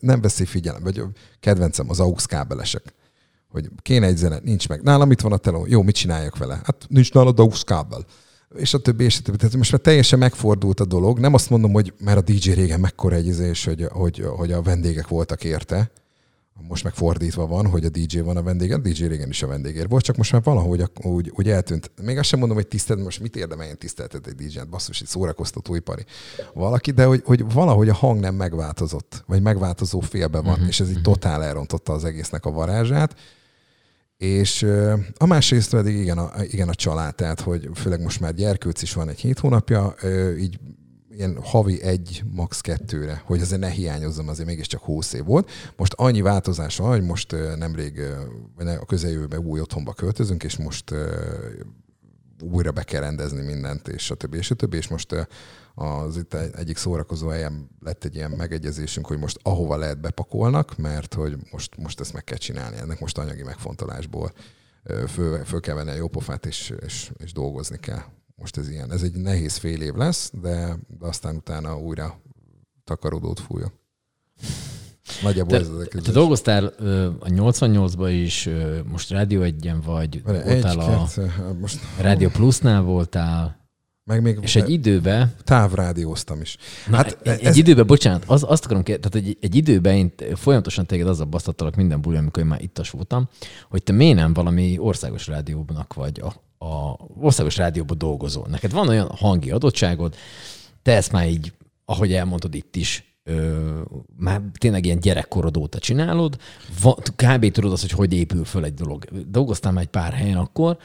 [0.00, 0.82] nem veszi figyelem.
[0.82, 1.02] Vagy
[1.40, 2.94] kedvencem az AUX kábelesek.
[3.48, 4.82] Hogy kéne egy zene, nincs meg.
[4.82, 5.66] Nálam itt van a teló.
[5.66, 6.60] Jó, mit csináljak vele?
[6.64, 8.04] Hát nincs nálad AUX kábel.
[8.54, 9.36] és a többi, és a többi.
[9.36, 11.18] Tehát most már teljesen megfordult a dolog.
[11.18, 14.62] Nem azt mondom, hogy mert a DJ régen mekkora egy izés, hogy, hogy, hogy a
[14.62, 15.90] vendégek voltak érte,
[16.68, 19.46] most meg fordítva van, hogy a DJ van a vendége, a DJ régen is a
[19.46, 21.90] vendégért volt, csak most már valahogy úgy, úgy eltűnt.
[22.02, 26.04] Még azt sem mondom, hogy tisztelt, most mit érdemeljen tiszteltet egy DJ-t, basszus, egy szórakoztatóipari
[26.54, 30.80] valaki, de hogy, hogy valahogy a hang nem megváltozott, vagy megváltozó félbe van, uh-huh, és
[30.80, 31.14] ez így uh-huh.
[31.14, 33.14] totál elrontotta az egésznek a varázsát.
[34.16, 34.62] És
[35.16, 38.92] a másrészt pedig igen a, igen a család, tehát hogy főleg most már gyerkőc is
[38.92, 39.94] van egy hét hónapja,
[40.38, 40.58] így
[41.18, 42.60] ilyen havi egy, max.
[42.60, 45.50] kettőre, hogy azért ne hiányozzam, azért mégiscsak 20 év volt.
[45.76, 48.02] Most annyi változás van, hogy most nemrég,
[48.56, 50.94] vagy a közeljövőben új otthonba költözünk, és most
[52.40, 55.28] újra be kell rendezni mindent, és többi, és többi, és most
[55.74, 61.14] az itt egyik szórakozó helyen lett egy ilyen megegyezésünk, hogy most ahova lehet bepakolnak, mert
[61.14, 64.32] hogy most, most ezt meg kell csinálni, ennek most anyagi megfontolásból
[65.06, 68.02] föl, föl kell venni a jó pofát, és, és, és dolgozni kell
[68.38, 68.92] most ez ilyen.
[68.92, 72.20] Ez egy nehéz fél év lesz, de, de aztán utána újra
[72.84, 73.72] takarodót fújja.
[75.22, 76.64] Nagyjából te, ez az Te dolgoztál
[77.20, 78.48] a 88-ban is,
[78.84, 81.80] most Rádió egyen vagy, Vale, voltál egy, a kettő, most...
[82.00, 83.58] Rádió Plusnál voltál,
[84.04, 85.34] meg még és egy időben...
[85.44, 86.56] Távrádióztam is.
[86.88, 87.46] Na, hát egy, ez...
[87.46, 91.26] egy időben, bocsánat, az, azt akarom kérdezni, tehát egy, egy időben én folyamatosan téged azzal
[91.26, 93.28] basztattalak minden buli, amikor én már ittas voltam,
[93.68, 98.46] hogy te miért nem valami országos rádiónak vagy a, a országos rádióban dolgozol.
[98.50, 100.14] Neked van olyan hangi adottságod,
[100.82, 101.52] te ezt már így,
[101.84, 103.80] ahogy elmondod itt is, ö,
[104.16, 106.38] már tényleg ilyen gyerekkorod óta csinálod,
[106.82, 107.50] va, kb.
[107.50, 109.04] tudod azt, hogy hogy épül föl egy dolog.
[109.28, 110.78] Dolgoztál már egy pár helyen akkor,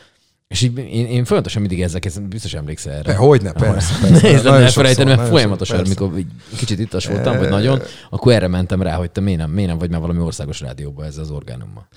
[0.47, 3.15] és így én, én folyamatosan mindig ezek, biztos emlékszel erre.
[3.15, 3.99] Hogyne, persze.
[4.01, 4.09] persze.
[4.09, 6.03] Nehéz lenne elfelejteni, mert folyamatosan, persze.
[6.03, 6.23] amikor
[6.57, 9.77] kicsit ittas voltam, vagy nagyon, akkor erre mentem rá, hogy te miért nem, miért nem
[9.77, 11.87] vagy már valami országos rádióban ezzel az orgánummal.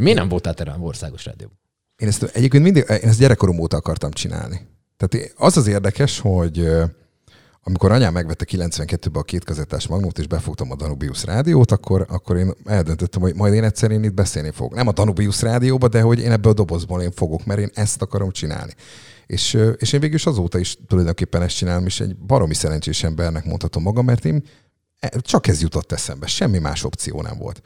[0.00, 1.58] Miért nem voltál te országos rádióban?
[1.96, 4.66] Én ezt egyébként mindig, én ezt gyerekkorom óta akartam csinálni.
[4.96, 6.68] Tehát az az érdekes, hogy
[7.68, 12.36] amikor anyám megvette 92-ben a két kazettás magnót, és befogtam a Danubius rádiót, akkor, akkor
[12.36, 14.74] én eldöntöttem, hogy majd én egyszer én itt beszélni fogok.
[14.74, 18.02] Nem a Danubius rádióba, de hogy én ebből a dobozból én fogok, mert én ezt
[18.02, 18.72] akarom csinálni.
[19.26, 23.44] És, és én végül is azóta is tulajdonképpen ezt csinálom, és egy baromi szerencsés embernek
[23.44, 24.44] mondhatom magam, mert én
[24.98, 27.62] e, csak ez jutott eszembe, semmi más opció nem volt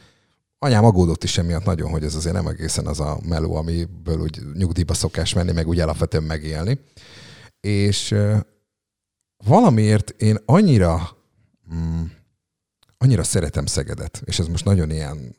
[0.63, 4.41] anyám aggódott is emiatt nagyon, hogy ez azért nem egészen az a meló, amiből úgy
[4.55, 6.81] nyugdíjba szokás menni, meg úgy alapvetően megélni.
[7.61, 8.15] És
[9.45, 11.17] valamiért én annyira,
[11.75, 12.03] mm,
[12.99, 15.37] annyira szeretem Szegedet, és ez most nagyon ilyen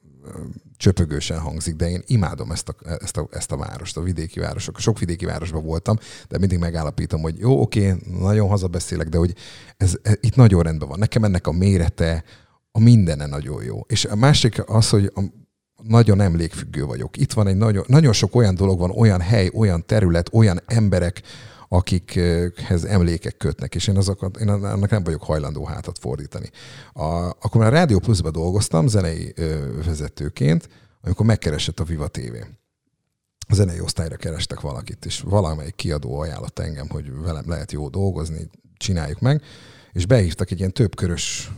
[0.77, 4.79] csöpögősen hangzik, de én imádom ezt a, ezt a, ezt a várost, a vidéki városok.
[4.79, 5.97] Sok vidéki városban voltam,
[6.27, 9.35] de mindig megállapítom, hogy jó, oké, nagyon hazabeszélek, de hogy
[9.77, 10.99] ez, ez itt nagyon rendben van.
[10.99, 12.23] Nekem ennek a mérete,
[12.71, 13.79] a mindene nagyon jó.
[13.87, 15.21] És a másik az, hogy a,
[15.83, 17.17] nagyon emlékfüggő vagyok.
[17.17, 21.21] Itt van egy nagyon, nagyon sok olyan dolog van, olyan hely, olyan terület, olyan emberek,
[21.67, 26.49] akikhez emlékek kötnek, és én, azokat, én annak nem vagyok hajlandó hátat fordítani.
[26.93, 30.69] A, akkor már a Rádió Pluszba dolgoztam zenei ö, vezetőként,
[31.01, 32.35] amikor megkeresett a Viva TV.
[33.47, 38.49] A zenei osztályra kerestek valakit, és valamelyik kiadó ajánlott engem, hogy velem lehet jó dolgozni,
[38.77, 39.41] csináljuk meg,
[39.91, 41.51] és beírtak egy ilyen többkörös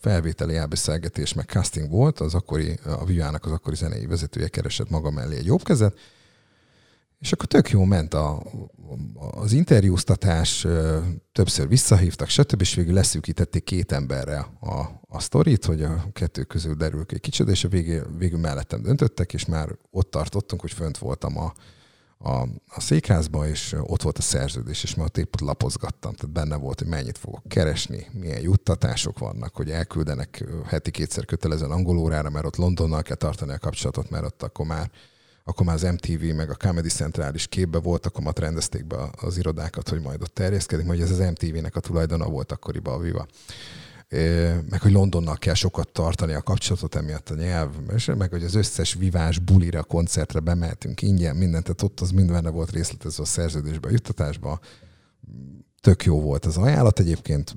[0.00, 5.10] felvételi elbeszélgetés, meg casting volt, az akkori, a Vivának az akkori zenei vezetője keresett maga
[5.10, 5.98] mellé egy jobb kezet,
[7.20, 8.42] és akkor tök jó ment a,
[9.30, 10.66] az interjúztatás,
[11.32, 12.60] többször visszahívtak, stb.
[12.60, 17.48] és végül leszűkítették két emberre a, a sztorit, hogy a kettő közül derül egy kicsit,
[17.48, 21.52] és a végül, végül mellettem döntöttek, és már ott tartottunk, hogy fönt voltam a,
[22.22, 26.56] a, a székházba, és ott volt a szerződés, és már ott épp lapozgattam, tehát benne
[26.56, 32.46] volt, hogy mennyit fogok keresni, milyen juttatások vannak, hogy elküldenek heti kétszer kötelezően angolórára, mert
[32.46, 34.90] ott Londonnal kell tartani a kapcsolatot, mert ott akkor már
[35.44, 38.96] akkor már az MTV meg a Comedy Central is képbe volt, akkor már rendezték be
[39.20, 42.98] az irodákat, hogy majd ott terjeszkedik, hogy ez az MTV-nek a tulajdona volt akkoriban a
[42.98, 43.26] Viva
[44.70, 48.54] meg hogy Londonnal kell sokat tartani a kapcsolatot emiatt a nyelv, és meg hogy az
[48.54, 53.26] összes vivás bulira, koncertre bemehetünk ingyen, mindent, tehát ott az mind benne volt részletezve a
[53.26, 54.60] szerződésbe, a juttatásba.
[55.80, 57.56] Tök jó volt az ajánlat egyébként,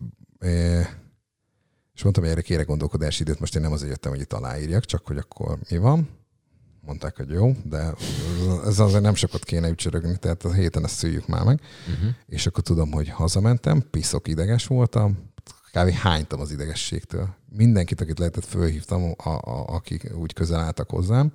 [1.93, 4.85] és mondtam, hogy erre kérek gondolkodási időt, most én nem azért jöttem, hogy itt aláírjak,
[4.85, 6.09] csak hogy akkor mi van.
[6.81, 7.93] Mondták, hogy jó, de
[8.65, 11.61] ez azért nem sokat kéne ücsörögni, tehát a héten ezt szüljük már meg.
[11.93, 12.09] Uh-huh.
[12.25, 15.32] És akkor tudom, hogy hazamentem, piszok ideges voltam,
[15.73, 15.89] kb.
[15.89, 17.27] hánytam az idegességtől.
[17.49, 21.31] Mindenkit, akit lehetett, fölhívtam, a, a, akik úgy közel álltak hozzám,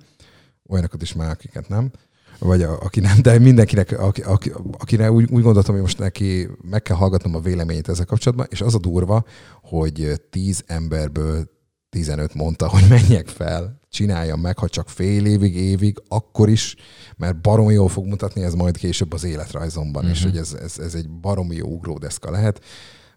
[0.69, 1.91] olyanokat is már, akiket nem,
[2.39, 6.47] vagy a, aki nem, de mindenkinek, aki, aki, akire úgy, úgy gondoltam, hogy most neki
[6.69, 9.23] meg kell hallgatnom a véleményét ezzel kapcsolatban, és az a durva,
[9.61, 11.49] hogy tíz emberből
[11.89, 13.79] 15 mondta, hogy menjek fel.
[13.89, 16.75] csináljam meg, ha csak fél évig, évig, akkor is,
[17.17, 20.17] mert baromi jól fog mutatni ez majd később az életrajzomban, uh-huh.
[20.17, 22.61] és hogy ez, ez, ez egy baromi jó ugródeszka lehet,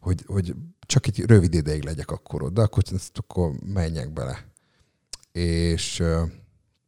[0.03, 0.55] hogy, hogy
[0.86, 2.82] csak egy rövid ideig legyek akkor ott, de akkor,
[3.14, 4.46] akkor menjek bele.
[5.32, 6.03] És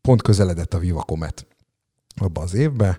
[0.01, 1.47] pont közeledett a Viva Comet
[2.17, 2.99] abban az évben,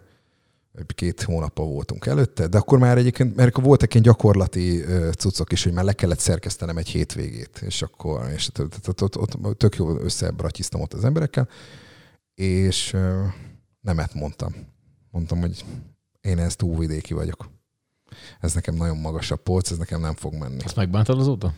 [0.96, 4.84] két hónappal voltunk előtte, de akkor már egyébként, mert akkor voltak ilyen gyakorlati
[5.18, 9.58] cuccok is, hogy már le kellett szerkesztenem egy hétvégét, és akkor és ott, ott, ott
[9.58, 11.50] tök jó összebratyiztam ott az emberekkel,
[12.36, 12.98] és
[13.82, 14.56] nemet mondtam.
[15.12, 15.66] Mondtam, hogy
[16.22, 17.55] én ezt túlvidéki vagyok.
[18.40, 20.64] Ez nekem nagyon magasabb polc, ez nekem nem fog menni.
[20.64, 21.54] Ezt megbántad azóta?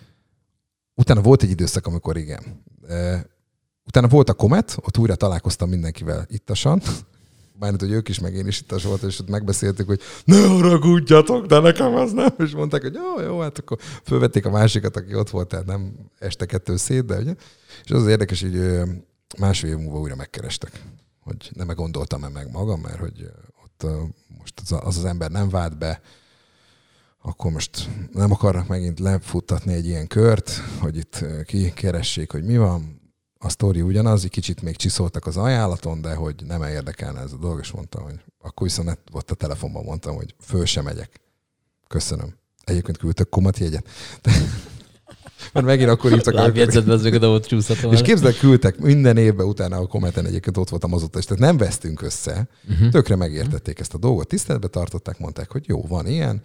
[0.96, 2.64] Utána volt egy időszak, amikor igen.
[3.86, 6.82] Utána volt a Komet, ott újra találkoztam mindenkivel ittasan,
[7.60, 11.46] bármint, hogy ők is, meg én is itt volt, és ott megbeszéltük, hogy ne haragudjatok,
[11.46, 12.34] de nekem az nem.
[12.38, 15.94] És mondták, hogy jó, jó, hát akkor fölvették a másikat, aki ott volt, tehát nem
[16.20, 17.36] este kettő szét, de ugye.
[17.84, 18.82] És az az érdekes, hogy
[19.40, 20.82] másfél év múlva újra megkerestek,
[21.20, 23.32] hogy nem gondoltam-e meg magam, mert hogy
[23.64, 23.90] ott
[24.38, 26.02] most az az, az ember nem vált be,
[27.28, 32.98] akkor most nem akarnak megint lefuttatni egy ilyen kört, hogy itt kikeressék, hogy mi van,
[33.40, 37.38] a sztori ugyanaz, egy kicsit még csiszoltak az ajánlaton, de hogy nem érdekelne ez a
[37.38, 41.22] dolog, és mondtam, hogy akkor viszont ott a telefonban mondtam, hogy föl sem megyek.
[41.88, 42.36] Köszönöm.
[42.64, 43.88] Egyébként küldtök komat jegyet.
[44.22, 44.32] De,
[45.54, 46.34] mert megint akkor írtak.
[46.34, 47.92] Lábjegyzetbe az a csúszhatom.
[47.92, 51.58] És képzeld, küldtek minden évben utána a kometen egyébként ott voltam azóta, és tehát nem
[51.58, 52.48] vesztünk össze.
[52.70, 52.90] Uh-huh.
[52.90, 56.42] Tökre megértették ezt a dolgot, tiszteletbe tartották, mondták, hogy jó, van ilyen,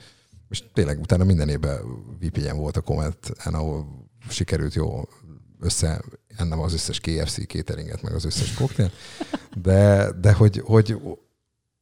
[0.52, 1.78] és tényleg utána minden évben
[2.20, 3.86] VPN volt a kometen, ahol
[4.28, 5.08] sikerült jó
[5.60, 6.02] össze
[6.36, 8.90] ennem az összes KFC cateringet, meg az összes koktél,
[9.62, 10.96] de, de hogy, hogy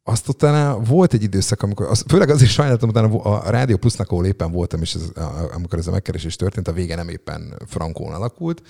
[0.03, 4.27] azt utána volt egy időszak, amikor, az, főleg azért sajnáltam, utána a Rádió Plusznak, ahol
[4.27, 8.63] éppen voltam, és ez, amikor ez a megkeresés történt, a vége nem éppen frankón alakult,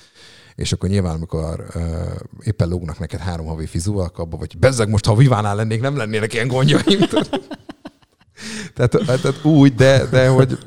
[0.55, 1.82] és akkor nyilván, amikor uh,
[2.42, 6.32] éppen lógnak neked három havi fizúak abba, vagy bezzeg most, ha Vivánál lennék, nem lennének
[6.32, 7.01] ilyen gondjaim.
[8.74, 10.59] Tehát, tehát úgy, de, de hogy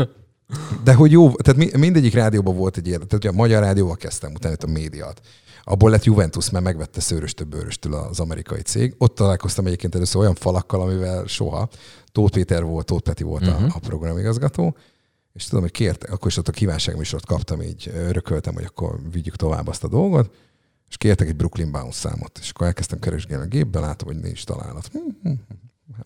[0.84, 4.32] de hogy jó, tehát mindegyik rádióban volt egy ilyen, tehát ugye a magyar rádióval kezdtem,
[4.34, 5.22] utána a médiát.
[5.64, 8.96] Abból lett Juventus, mert megvette szőröstől bőröstől az amerikai cég.
[8.98, 11.70] Ott találkoztam egyébként először olyan falakkal, amivel soha.
[12.12, 13.58] Tóth Péter volt, Tóth Peti volt uh-huh.
[13.58, 13.72] a, mhm.
[13.76, 14.76] a programigazgató,
[15.34, 19.36] és tudom, hogy kérte, akkor is ott a kívánságműsort kaptam, így örököltem, hogy akkor vigyük
[19.36, 20.34] tovább azt a dolgot,
[20.90, 24.46] és kértek egy Brooklyn Bounce számot, és akkor elkezdtem keresgélni a gépben, látom, hogy nincs
[24.46, 24.92] találat.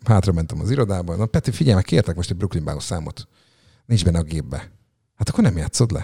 [0.06, 3.28] Hátra mentem az irodába, na Peti, figyelj, meg kértek most egy Brooklyn Bounce számot
[3.88, 4.72] Nincs benne a gépbe.
[5.16, 6.00] Hát akkor nem játszod le.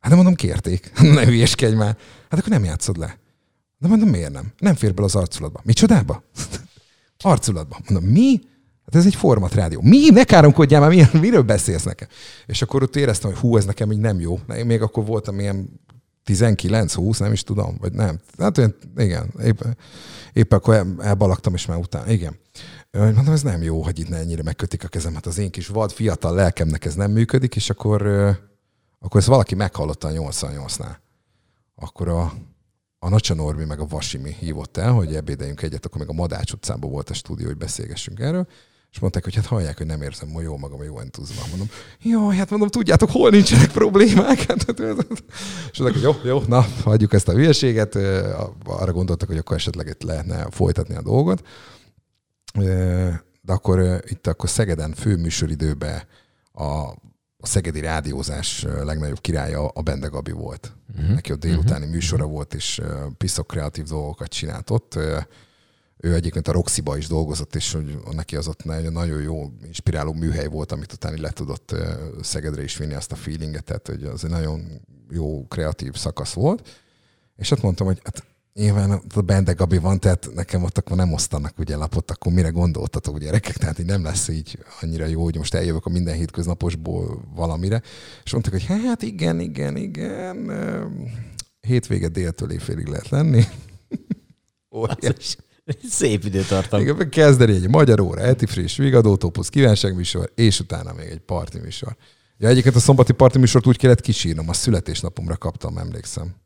[0.00, 0.92] Hát nem mondom, kérték.
[1.14, 1.96] ne hülyeskedj már.
[2.28, 3.18] Hát akkor nem játszod le.
[3.78, 4.52] De mondom, miért nem?
[4.58, 5.60] Nem fér bele az arculatba.
[5.64, 6.22] Micsodába?
[7.18, 7.78] arculatba.
[7.88, 8.40] Mondom, mi?
[8.84, 9.80] Hát ez egy format rádió.
[9.82, 10.08] Mi?
[10.10, 12.08] Ne káromkodjál már, milyen, miről beszélsz nekem?
[12.46, 14.40] És akkor ott éreztem, hogy hú, ez nekem így nem jó.
[14.56, 15.80] Én még akkor voltam ilyen
[16.26, 18.20] 19-20, nem is tudom, vagy nem.
[18.38, 19.76] Hát olyan, igen, éppen,
[20.32, 22.38] éppen akkor elbalagtam, és már utána, igen.
[22.94, 25.14] Mondom, ez nem jó, hogy itt ne ennyire megkötik a kezem.
[25.14, 28.06] Hát az én kis vad fiatal lelkemnek ez nem működik, és akkor,
[28.98, 30.96] akkor ezt valaki meghallotta a 88-nál.
[31.74, 32.32] Akkor a,
[32.98, 36.52] a Nacsa Normi meg a Vasimi hívott el, hogy ebédeljünk egyet, akkor még a Madács
[36.52, 38.46] utcában volt a stúdió, hogy beszélgessünk erről.
[38.90, 41.48] És mondták, hogy hát hallják, hogy nem érzem ma jó magam jó entuzban.
[41.48, 41.68] Mondom,
[42.02, 44.38] jó, hát mondom, tudjátok, hol nincsenek problémák?
[44.38, 45.06] Hát, hát, hát,
[45.72, 47.94] és mondták, hogy jó, jó, na, hagyjuk ezt a hülyeséget.
[48.64, 51.42] Arra gondoltak, hogy akkor esetleg itt lehetne folytatni a dolgot
[53.42, 56.02] de akkor itt akkor Szegeden főműsoridőben
[56.52, 56.64] a,
[57.36, 60.76] a szegedi rádiózás legnagyobb királya a Bende Gabi volt.
[60.96, 61.14] Uh-huh.
[61.14, 61.94] Neki a délutáni uh-huh.
[61.94, 62.80] műsora volt, és
[63.16, 64.98] piszok kreatív dolgokat csinált ott.
[65.96, 70.46] Ő egyébként a Roxiba is dolgozott, és hogy neki az ott nagyon jó, inspiráló műhely
[70.46, 71.74] volt, amit utáni le tudott
[72.22, 74.80] Szegedre is vinni azt a feelinget, tehát hogy az egy nagyon
[75.10, 76.82] jó kreatív szakasz volt.
[77.36, 78.24] És ott mondtam, hogy hát
[78.54, 82.48] nyilván a Bende Gabi van, tehát nekem ott akkor nem osztanak ugye lapot, akkor mire
[82.48, 87.22] gondoltatok gyerekek, tehát így nem lesz így annyira jó, hogy most eljövök a minden hétköznaposból
[87.34, 87.82] valamire.
[88.24, 90.50] És mondták, hogy hát igen, igen, igen,
[91.60, 93.44] hétvége déltől éjfélig lehet lenni.
[94.76, 95.36] Óriás.
[95.88, 96.80] Szép időtartam.
[96.80, 101.96] Igen, kezdeni egy magyar óra, eti friss, vigadótópusz, kívánságműsor, és utána még egy parti műsor.
[102.38, 106.43] Ja, egyébként a szombati parti műsort úgy kellett kisírnom, a születésnapomra kaptam, emlékszem.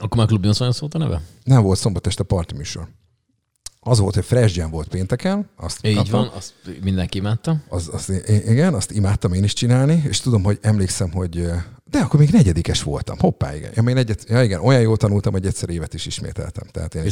[0.00, 1.22] Akkor már Klub 88 volt a neve?
[1.44, 2.88] Nem volt szombat este parti műsor.
[3.80, 5.48] Az volt, hogy Fresh Jam volt pénteken.
[5.56, 6.20] Azt Így kaptam.
[6.20, 7.56] van, azt mindenki imádta.
[7.68, 11.50] Az, az, igen, azt imádtam én is csinálni, és tudom, hogy emlékszem, hogy
[11.90, 13.18] de akkor még negyedikes voltam.
[13.18, 13.70] Hoppá, igen.
[13.74, 16.66] Ja, még negyed, ja, igen, olyan jól tanultam, hogy egyszer évet is ismételtem.
[16.70, 17.10] Tehát én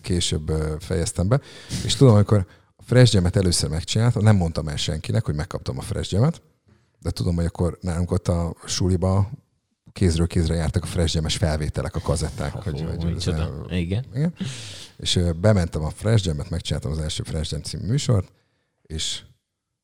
[0.00, 1.40] később fejeztem be.
[1.84, 2.46] És tudom, amikor
[2.76, 6.42] a Fresh Jam-et először megcsináltam, nem mondtam el senkinek, hogy megkaptam a Fresh Jam-et,
[7.00, 9.30] de tudom, hogy akkor nálunk ott a suliba
[9.96, 12.52] kézről kézre jártak a Fresh felvételek, a kazetták.
[12.52, 13.66] Ha, hogy, hogy, micsoda.
[13.68, 14.04] Igen.
[14.14, 14.34] igen.
[14.96, 18.32] És bementem a Fresh Jam-et, megcsináltam az első Fresh Jam című műsort,
[18.82, 19.22] és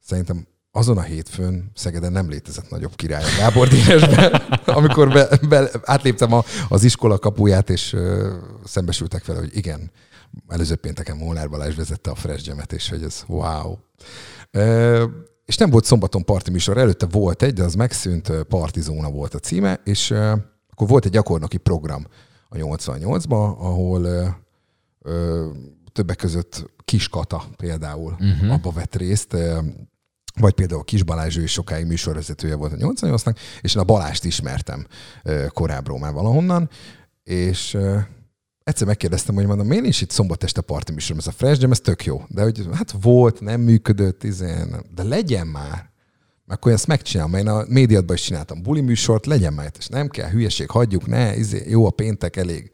[0.00, 4.32] szerintem azon a hétfőn Szegeden nem létezett nagyobb király a Gábor Dénesben,
[4.78, 9.90] amikor be, be, átléptem a, az iskola kapuját, és ö, szembesültek vele, hogy igen,
[10.48, 13.76] előző pénteken Molnár Balázs vezette a Fresh Jam-et, és hogy ez wow.
[14.50, 15.04] Ö,
[15.44, 19.38] és nem volt szombaton parti műsor, előtte volt egy, de az megszűnt, Partizóna volt a
[19.38, 20.10] címe, és
[20.70, 22.06] akkor volt egy gyakornoki program
[22.48, 24.26] a 88-ban, ahol ö,
[25.02, 25.46] ö,
[25.92, 28.52] többek között Kiskata például uh-huh.
[28.52, 29.36] abba vett részt,
[30.40, 34.24] vagy például Kis Balázs, ő is sokáig műsorvezetője volt a 88-nak, és én a Balást
[34.24, 34.86] ismertem
[35.48, 36.70] korábbról már valahonnan,
[37.22, 37.78] és
[38.64, 41.70] egyszer megkérdeztem, hogy mondom, miért nincs itt szombat este parti műsorom, ez a Fresh Jam,
[41.70, 42.22] ez tök jó.
[42.28, 44.84] De hogy hát volt, nem működött, izé, nem.
[44.94, 45.90] de legyen már.
[46.46, 50.30] Akkor ezt megcsinálom, én a médiatban is csináltam buli műsort, legyen már, és nem kell,
[50.30, 52.70] hülyeség, hagyjuk, ne, izé, jó a péntek, elég.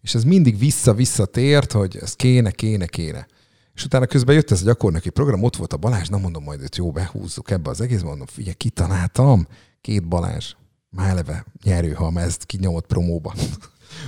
[0.00, 3.26] És ez mindig vissza-visszatért, hogy ez kéne, kéne, kéne.
[3.74, 6.62] És utána közben jött ez a gyakornoki program, ott volt a Balázs, na mondom, majd
[6.62, 9.46] őt jó, behúzzuk ebbe az egész, mondom, figyelj, kitaláltam,
[9.80, 10.54] két Balázs,
[10.90, 13.34] már eleve nyerő, ha ezt kinyomott promóba.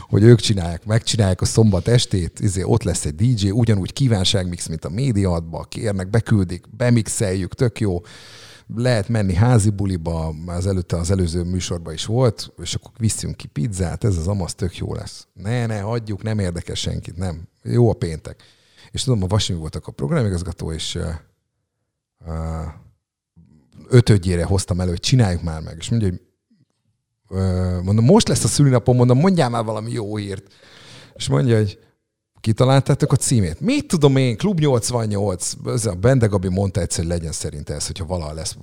[0.08, 4.84] Hogy ők csinálják, megcsinálják a szombat estét, izé, ott lesz egy DJ, ugyanúgy kívánságmix, mint
[4.84, 8.00] a médiatba, kérnek, beküldik, bemixeljük, tök jó.
[8.76, 13.36] Lehet menni házi buliba, már az előtte az előző műsorban is volt, és akkor viszünk
[13.36, 15.26] ki pizzát, ez az amasz tök jó lesz.
[15.32, 17.48] Ne, ne, hagyjuk, nem érdekes senkit, nem.
[17.62, 18.42] Jó a péntek.
[18.90, 20.98] És tudom, a Vasimi voltak a programigazgató, és
[23.88, 25.76] ötödjére hoztam elő, hogy csináljuk már meg.
[25.78, 26.20] És mondja, hogy
[27.82, 30.54] mondom, most lesz a szülinapom, mondom, mondjál már valami jó hírt.
[31.14, 31.78] És mondja, hogy
[32.40, 33.60] kitaláltátok a címét.
[33.60, 37.86] Mit tudom én, Klub 88, ez a Bende Gabi mondta egyszer, hogy legyen szerint ez,
[37.86, 38.56] hogyha valaha lesz.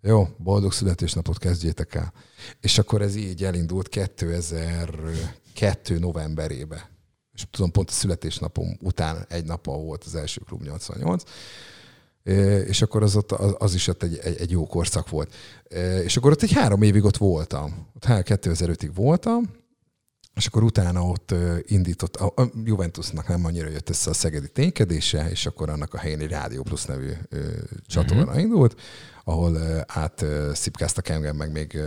[0.00, 2.12] Jó, boldog születésnapot kezdjétek el.
[2.60, 6.90] És akkor ez így elindult 2002 novemberébe.
[7.32, 11.22] És tudom, pont a születésnapom után egy nappal volt az első Klub 88
[12.66, 15.34] és akkor az, ott, az, is ott egy, egy, egy jó korszak volt.
[16.04, 17.86] És akkor ott egy három évig ott voltam.
[17.94, 19.50] Ott 2005-ig voltam,
[20.34, 25.46] és akkor utána ott indított, a Juventusnak nem annyira jött össze a szegedi ténykedése, és
[25.46, 27.10] akkor annak a helyén egy Rádió Plus nevű
[27.86, 28.40] csatorna uh-huh.
[28.40, 28.80] indult,
[29.24, 31.78] ahol át szipkáztak engem, meg még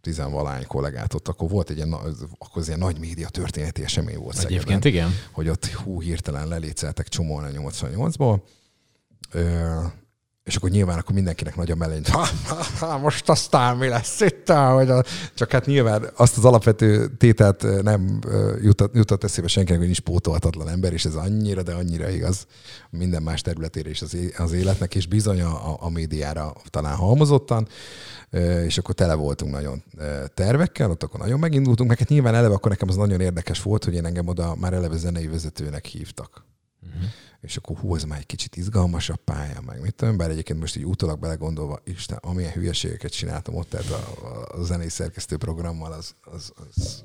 [0.00, 1.92] tizenvalány kollégát ott, akkor volt egy ilyen,
[2.38, 5.10] akkor az ilyen nagy média történeti esemény volt Egyébként Szegeden, igen.
[5.32, 8.40] Hogy ott hú, hirtelen leléceltek csomóan a 88-ból,
[10.44, 14.20] és akkor nyilván akkor mindenkinek nagy a mellény, ha, ha, ha, most aztán mi lesz
[14.20, 14.48] itt?
[14.48, 15.04] Hogy a...
[15.34, 18.18] Csak hát nyilván azt az alapvető tételt nem
[18.62, 22.46] jutott, jutott eszébe senkinek, hogy nincs pótolhatatlan ember, és ez annyira, de annyira igaz
[22.90, 24.02] minden más területére is
[24.36, 27.68] az, életnek, és bizony a, a médiára talán halmozottan,
[28.64, 29.82] és akkor tele voltunk nagyon
[30.34, 33.84] tervekkel, ott akkor nagyon megindultunk, meg hát nyilván eleve akkor nekem az nagyon érdekes volt,
[33.84, 36.44] hogy én engem oda már eleve zenei vezetőnek hívtak.
[37.44, 40.76] És akkor hú, ez már egy kicsit izgalmasabb pálya, meg mit tudom, bár egyébként most
[40.76, 45.92] így utólag belegondolva, Isten, amilyen hülyeségeket csináltam ott, tehát a, a, a zenei szerkesztő programmal,
[45.92, 47.04] az, az, az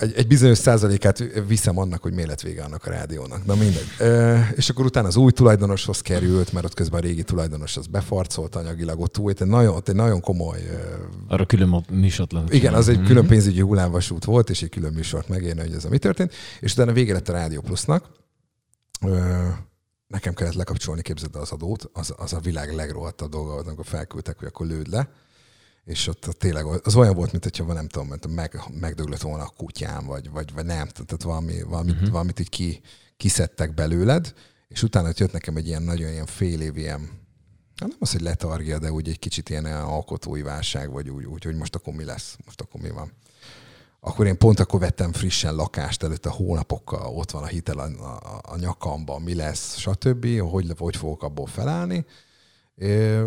[0.00, 3.46] egy, egy bizonyos százalékát viszem annak, hogy miért lett vége annak a rádiónak.
[3.46, 3.86] Na mindegy.
[3.98, 7.86] E, és akkor utána az új tulajdonoshoz került, mert ott közben a régi tulajdonos az
[7.86, 10.58] befarcolt anyagilag, ott, ott egy nagyon, ott egy nagyon komoly...
[11.28, 12.52] Arra külön műsort lett.
[12.52, 13.06] Igen, az egy mhm.
[13.06, 16.34] külön pénzügyi hullámvasút volt, és egy külön műsort megérne, hogy ez a mi történt.
[16.60, 18.04] És utána vége lett a Rádió Plusznak,
[20.06, 24.46] nekem kellett lekapcsolni, képzeld az adót, az, az a világ legrohadtabb dolga amikor felküldtek, hogy
[24.48, 25.10] akkor lőd le,
[25.84, 29.52] és ott tényleg az olyan volt, mint hogyha nem tudom, mint meg, megdöglött volna a
[29.56, 32.10] kutyám, vagy, vagy, vagy nem, tehát valami, valamit, uh-huh.
[32.10, 32.80] valamit így ki,
[33.16, 34.34] kiszedtek belőled,
[34.68, 37.00] és utána jött nekem egy ilyen nagyon ilyen fél év ilyen,
[37.78, 41.56] nem az, hogy letargia, de úgy egy kicsit ilyen alkotói válság, vagy úgy, úgy, hogy
[41.56, 43.12] most akkor mi lesz, most akkor mi van
[44.00, 48.40] akkor én pont akkor vettem frissen lakást, előtte hónapokkal ott van a hitel a, a,
[48.42, 52.06] a nyakamban, mi lesz, stb., hogy, hogy fogok abból felállni.
[52.74, 53.20] É,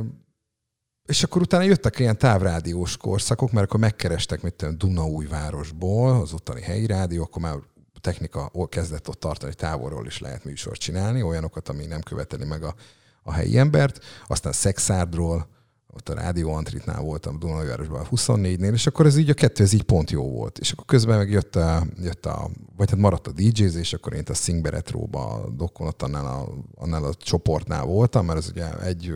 [1.05, 6.61] és akkor utána jöttek ilyen távrádiós korszakok, mert akkor megkerestek, mit tudom, Dunaújvárosból, az ottani
[6.61, 7.55] helyi rádió, akkor már
[8.01, 12.75] technika kezdett ott tartani, távolról is lehet műsort csinálni, olyanokat, ami nem követeli meg a,
[13.23, 14.03] a helyi embert.
[14.27, 15.47] Aztán Szexárdról,
[15.93, 19.83] ott a Rádió Antritnál voltam Dunajvárosban 24-nél, és akkor ez így a kettő, ez így
[19.83, 20.57] pont jó volt.
[20.57, 24.13] És akkor közben meg jött a, jött a vagy hát maradt a DJz, és akkor
[24.13, 25.45] én a Sing Retro-ba,
[25.79, 29.13] ott annál a, annál a csoportnál voltam, mert ez ugye egy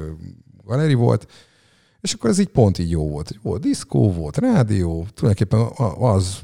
[0.65, 1.27] galeri volt,
[2.01, 3.39] és akkor ez így pont így jó volt.
[3.41, 6.39] Volt diszkó, volt rádió, tulajdonképpen az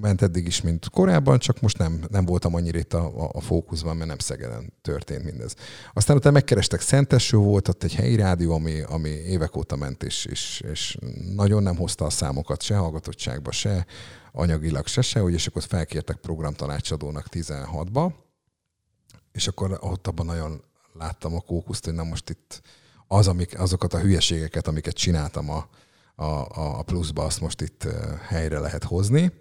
[0.00, 3.40] ment eddig is, mint korábban, csak most nem, nem voltam annyira itt a, a, a
[3.40, 5.54] fókuszban, mert nem Szegeden történt mindez.
[5.92, 10.24] Aztán utána megkerestek Szenteső volt, ott egy helyi rádió, ami, ami évek óta ment, és,
[10.24, 10.96] és, és
[11.34, 13.86] nagyon nem hozta a számokat se hallgatottságba, se
[14.32, 18.12] anyagilag, se se, és akkor felkértek programtanácsadónak 16-ba,
[19.32, 22.62] és akkor ott abban nagyon láttam a kókuszt, hogy na most itt
[23.06, 25.68] az, amik, azokat a hülyeségeket, amiket csináltam a,
[26.14, 27.86] a, a pluszba, azt most itt
[28.26, 29.32] helyre lehet hozni.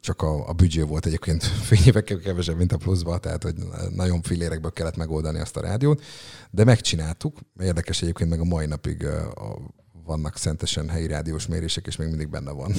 [0.00, 3.54] Csak a, a büdzsé volt egyébként fényévekkel kevesebb, mint a pluszba, tehát hogy
[3.94, 6.02] nagyon filérekből kellett megoldani azt a rádiót,
[6.50, 7.38] de megcsináltuk.
[7.60, 9.58] Érdekes egyébként meg a mai napig a,
[10.04, 12.74] vannak szentesen helyi rádiós mérések, és még mindig benne van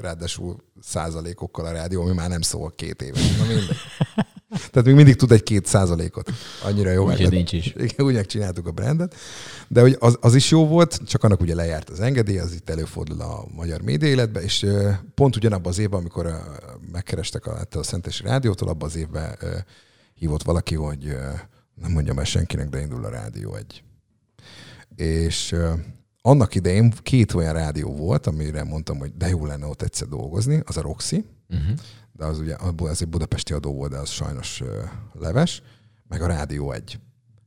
[0.00, 3.18] ráadásul százalékokkal a rádió, ami már nem szól két éve.
[3.38, 3.76] Na mindegy.
[4.50, 6.30] Tehát még mindig tud egy két százalékot.
[6.64, 7.06] Annyira jó.
[7.06, 7.66] Úgyhogy nincs is.
[7.76, 9.14] Igen, úgy csináltuk a brandet.
[9.68, 12.70] De hogy az, az, is jó volt, csak annak ugye lejárt az engedély, az itt
[12.70, 14.66] előfordul a magyar média életbe, és
[15.14, 16.42] pont ugyanabban az évben, amikor
[16.92, 19.38] megkerestek a, a Szentesi Rádiótól, abban az évben
[20.14, 21.16] hívott valaki, hogy
[21.74, 23.82] nem mondjam el senkinek, de indul a rádió egy.
[24.96, 25.56] És
[26.22, 30.62] annak idején két olyan rádió volt, amire mondtam, hogy de jó lenne ott egyszer dolgozni,
[30.64, 31.78] az a Roxy, uh-huh
[32.20, 34.62] de az ugye az egy budapesti adó volt, de az sajnos
[35.12, 35.62] leves,
[36.08, 37.00] meg a Rádió egy.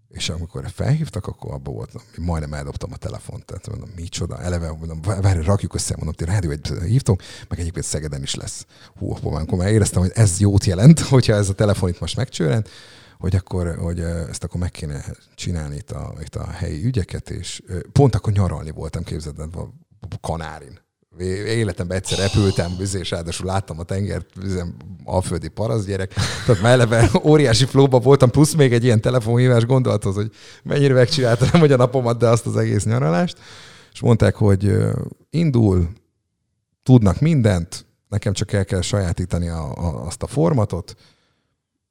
[0.09, 3.45] És amikor felhívtak, akkor abban volt, majdnem eldobtam a telefont.
[3.45, 7.85] Tehát mondom, micsoda, eleve mondom, várj, rakjuk össze, mondom, ti rádió egy hívtunk, meg egyébként
[7.85, 8.65] Szegeden is lesz.
[8.97, 12.67] Hú, akkor már éreztem, hogy ez jót jelent, hogyha ez a telefon itt most megcsőrend,
[13.17, 15.05] hogy akkor, hogy ezt akkor meg kéne
[15.35, 17.61] csinálni itt a, itt a helyi ügyeket, és
[17.91, 19.43] pont akkor nyaralni voltam, képzeld,
[20.21, 20.82] Kanárin
[21.19, 24.25] életemben egyszer repültem, és ráadásul láttam a tenger,
[25.03, 26.13] alföldi parasz gyerek,
[26.45, 30.31] tehát már eleve óriási flóba voltam, plusz még egy ilyen telefonhívás gondolathoz, hogy
[30.63, 33.37] mennyire megcsináltam hogy a napomat, de azt az egész nyaralást,
[33.93, 34.75] és mondták, hogy
[35.29, 35.89] indul,
[36.83, 40.95] tudnak mindent, nekem csak el kell sajátítani a, a, azt a formatot,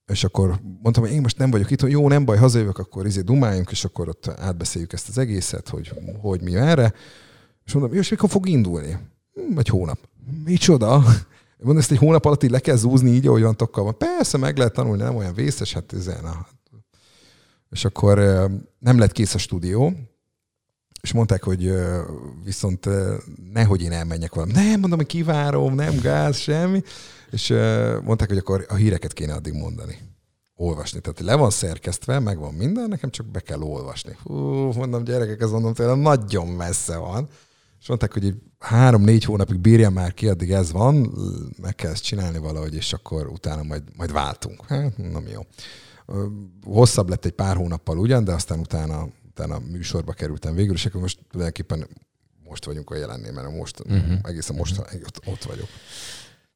[0.06, 3.06] és akkor mondtam, hogy én most nem vagyok itt, hogy jó, nem baj, hazajövök, akkor
[3.06, 6.92] izé dumáljunk, és akkor ott átbeszéljük ezt az egészet, hogy hogy mi erre.
[7.72, 8.98] És mondom, és mikor fog indulni?
[9.56, 9.98] Egy hónap.
[10.44, 11.04] Micsoda?
[11.58, 13.98] Mondom, ezt egy hónap alatt így le kell zúzni így, ahogy van tokkal van.
[13.98, 16.46] Persze, meg lehet tanulni, nem olyan vészes, hát ez na.
[17.70, 18.18] És akkor
[18.78, 19.92] nem lett kész a stúdió,
[21.00, 21.72] és mondták, hogy
[22.44, 22.88] viszont
[23.52, 24.52] nehogy én elmenjek valami.
[24.52, 26.82] Nem, mondom, hogy kivárom, nem gáz, semmi.
[27.30, 27.48] És
[28.04, 29.98] mondták, hogy akkor a híreket kéne addig mondani.
[30.54, 31.00] Olvasni.
[31.00, 34.16] Tehát le van szerkesztve, meg van minden, nekem csak be kell olvasni.
[34.22, 34.34] Hú,
[34.72, 37.28] mondom, gyerekek, ez mondom, tényleg nagyon messze van.
[37.82, 41.12] És mondták, hogy három-négy hónapig bírja már ki, addig ez van,
[41.60, 44.66] meg kell ezt csinálni valahogy, és akkor utána majd, majd váltunk.
[44.66, 45.40] Hát, nem jó.
[46.64, 51.00] Hosszabb lett egy pár hónappal ugyan, de aztán utána, utána műsorba kerültem végül, és akkor
[51.00, 51.86] most tulajdonképpen
[52.48, 54.18] most vagyunk a jelennél, mert most, uh-huh.
[54.22, 55.68] egészen most ott, ott vagyok.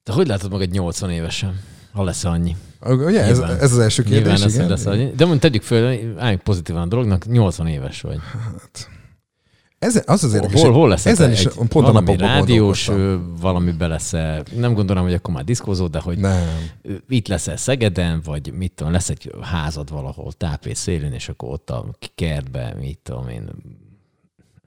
[0.04, 1.60] De hogy látod magad 80 évesen?
[1.92, 2.56] Ha lesz annyi.
[2.80, 4.68] Ugye, ez, ez, az első kérdés, Nyilván igen.
[4.68, 5.04] Lesz, annyi.
[5.04, 8.18] De mondjuk tegyük föl, álljunk pozitívan a dolognak, 80 éves vagy.
[8.32, 8.88] Hát,
[9.78, 10.60] ez, az az érdekes.
[10.60, 12.90] Hol, hol lesz ezen is egy, pont valami rádiós,
[13.40, 16.48] valami lesz -e, nem gondolom, hogy akkor már diszkózó, de hogy nem.
[17.08, 21.70] itt lesz-e Szegeden, vagy mit tudom, lesz egy házad valahol tápész szélén, és akkor ott
[21.70, 23.50] a kertbe, mit tudom én,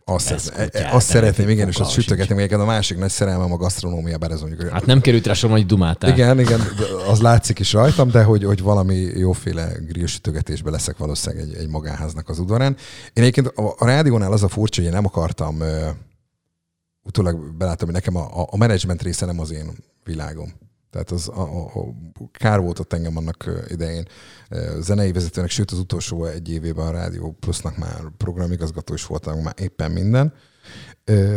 [0.10, 2.36] azt, ez, kutyát, azt szeretném, igen, és azt sütögetni.
[2.36, 4.70] Még a másik nagy szerelmem a gasztronómia, bár ez mondjuk...
[4.70, 6.10] Hát nem került rá soha, hogy dumáltál.
[6.10, 6.62] Igen, igen,
[7.08, 11.68] az látszik is rajtam, de hogy, hogy valami jóféle grill sütögetésbe leszek valószínűleg egy, egy
[11.68, 12.76] magánháznak az udvarán.
[13.14, 15.68] Én egyébként a, a rádiónál az a furcsa, hogy én nem akartam, uh,
[17.04, 19.72] utólag belátom, hogy nekem a, a menedzsment része nem az én
[20.04, 20.54] világom.
[20.90, 21.94] Tehát az a, a, a,
[22.32, 24.08] kár volt ott engem annak idején
[24.80, 29.54] zenei vezetőnek, sőt az utolsó egy évében a Rádió Plusznak már programigazgató is voltam, már
[29.58, 30.34] éppen minden,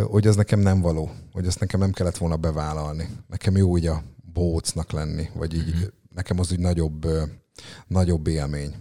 [0.05, 3.09] hogy az nekem nem való, hogy ezt nekem nem kellett volna bevállalni.
[3.29, 5.83] Nekem jó így a bócnak lenni, vagy így mm-hmm.
[6.15, 7.07] nekem az úgy nagyobb,
[7.87, 8.75] nagyobb élmény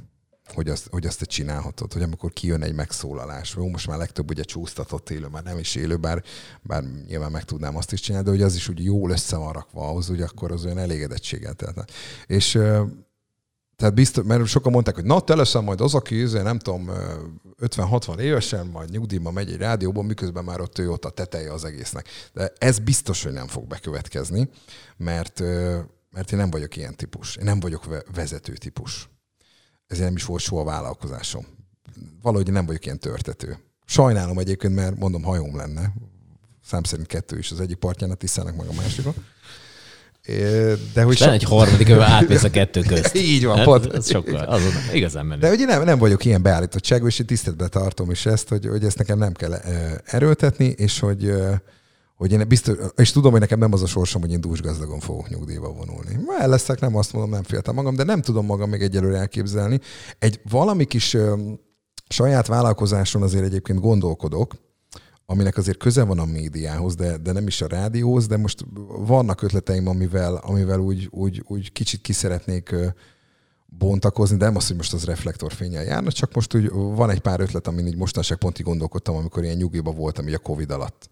[0.54, 4.30] hogy azt, hogy azt te csinálhatod, hogy amikor kijön egy megszólalás, jó, most már legtöbb
[4.30, 6.24] ugye csúsztatott élő, már nem is élő, bár,
[6.62, 9.54] bár nyilván meg tudnám azt is csinálni, de hogy az is úgy jól össze van
[9.54, 11.92] rakva ahhoz, hogy akkor az olyan elégedettséget tehát.
[12.26, 12.60] És
[13.76, 16.92] tehát biztos, mert sokan mondták, hogy na, te leszel majd az, aki izé, nem tudom,
[17.62, 21.66] 50-60 évesen, majd nyugdíjba megy egy rádióban, miközben már ott ő ott a teteje az
[21.66, 22.08] egésznek.
[22.34, 24.50] De ez biztos, hogy nem fog bekövetkezni,
[24.98, 25.40] mert,
[26.10, 27.36] mert én nem vagyok ilyen típus.
[27.36, 29.10] Én nem vagyok vezető típus
[29.92, 31.46] ezért nem is volt soha vállalkozásom.
[32.22, 33.58] Valahogy nem vagyok ilyen törtető.
[33.86, 35.94] Sajnálom egyébként, mert mondom, hajóm lenne.
[36.66, 39.14] Szám szerint kettő is az egyik partján, a Tiszának meg a másikon.
[40.94, 41.30] De hogy so...
[41.30, 43.16] egy harmadik, amivel átmész a kettő közt.
[43.16, 43.94] Így van, hát, pont.
[43.94, 45.42] Ez sokkal, azon, igazán menő.
[45.42, 48.84] De ugye nem, nem vagyok ilyen beállítottságú, és én tiszteletbe tartom is ezt, hogy, hogy
[48.84, 49.54] ezt nekem nem kell
[50.06, 51.34] erőltetni, és hogy,
[52.22, 55.30] hogy én biztos, és tudom, hogy nekem nem az a sorsom, hogy én dúsgazdagon fogok
[55.30, 56.20] nyugdíjba vonulni.
[56.40, 59.80] El leszek, nem azt mondom, nem féltem magam, de nem tudom magam még egyelőre elképzelni.
[60.20, 61.36] Egy valami kis ö,
[62.10, 64.54] saját vállalkozáson azért egyébként gondolkodok,
[65.26, 68.66] aminek azért köze van a médiához, de, de nem is a rádióhoz, de most
[69.06, 72.76] vannak ötleteim, amivel, amivel úgy, úgy, úgy kicsit ki szeretnék
[73.66, 77.40] bontakozni, de nem az, hogy most az reflektorfényel járna, csak most úgy van egy pár
[77.40, 81.10] ötlet, amin így mostanság pontig gondolkodtam, amikor ilyen nyugiba voltam így a Covid alatt,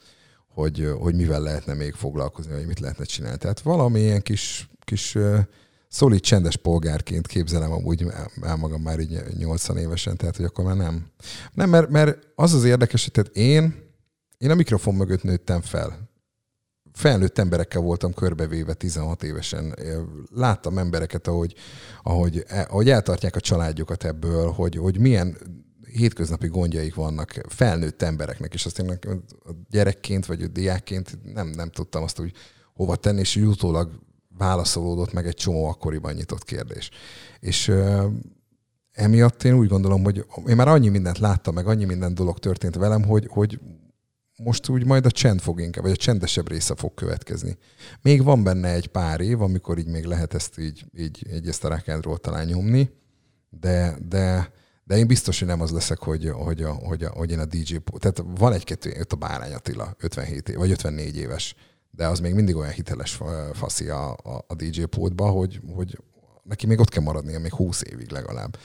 [0.54, 3.38] hogy, hogy mivel lehetne még foglalkozni, vagy mit lehetne csinálni.
[3.38, 5.18] Tehát valami ilyen kis, kis
[5.90, 8.06] szolid, csendes polgárként képzelem amúgy
[8.42, 11.06] el magam már így 80 évesen, tehát hogy akkor már nem.
[11.54, 13.76] Nem, mert, mert az az érdekes, hogy tehát én,
[14.38, 16.08] én a mikrofon mögött nőttem fel.
[16.94, 19.76] Felnőtt emberekkel voltam körbevéve 16 évesen.
[20.36, 21.56] Láttam embereket, ahogy,
[22.04, 25.38] ahogy, ahogy eltartják a családjukat ebből, hogy, hogy milyen
[25.94, 29.00] hétköznapi gondjaik vannak felnőtt embereknek, és azt én
[29.70, 32.32] gyerekként vagy diákként nem, nem tudtam azt úgy
[32.74, 34.00] hova tenni, és utólag
[34.38, 36.90] válaszolódott meg egy csomó akkoriban nyitott kérdés.
[37.40, 38.04] És uh,
[38.92, 42.76] emiatt én úgy gondolom, hogy én már annyi mindent láttam, meg annyi minden dolog történt
[42.76, 43.60] velem, hogy, hogy
[44.44, 47.58] most úgy majd a csend fog inkább, vagy a csendesebb része fog következni.
[48.02, 51.64] Még van benne egy pár év, amikor így még lehet ezt így, így, így ezt
[51.64, 52.90] a rákádról talán nyomni,
[53.50, 54.52] de, de,
[54.90, 57.76] de én biztos, hogy nem az leszek, hogy, hogy, hogy, hogy én a DJ...
[57.98, 61.56] Tehát van egy-kettő, a Bárány Attila, 57 év, vagy 54 éves,
[61.92, 63.20] de az még mindig olyan hiteles
[63.54, 66.00] faszi a, a, a DJ pótba, hogy, hogy
[66.44, 68.58] neki még ott kell maradnia, még 20 évig legalább.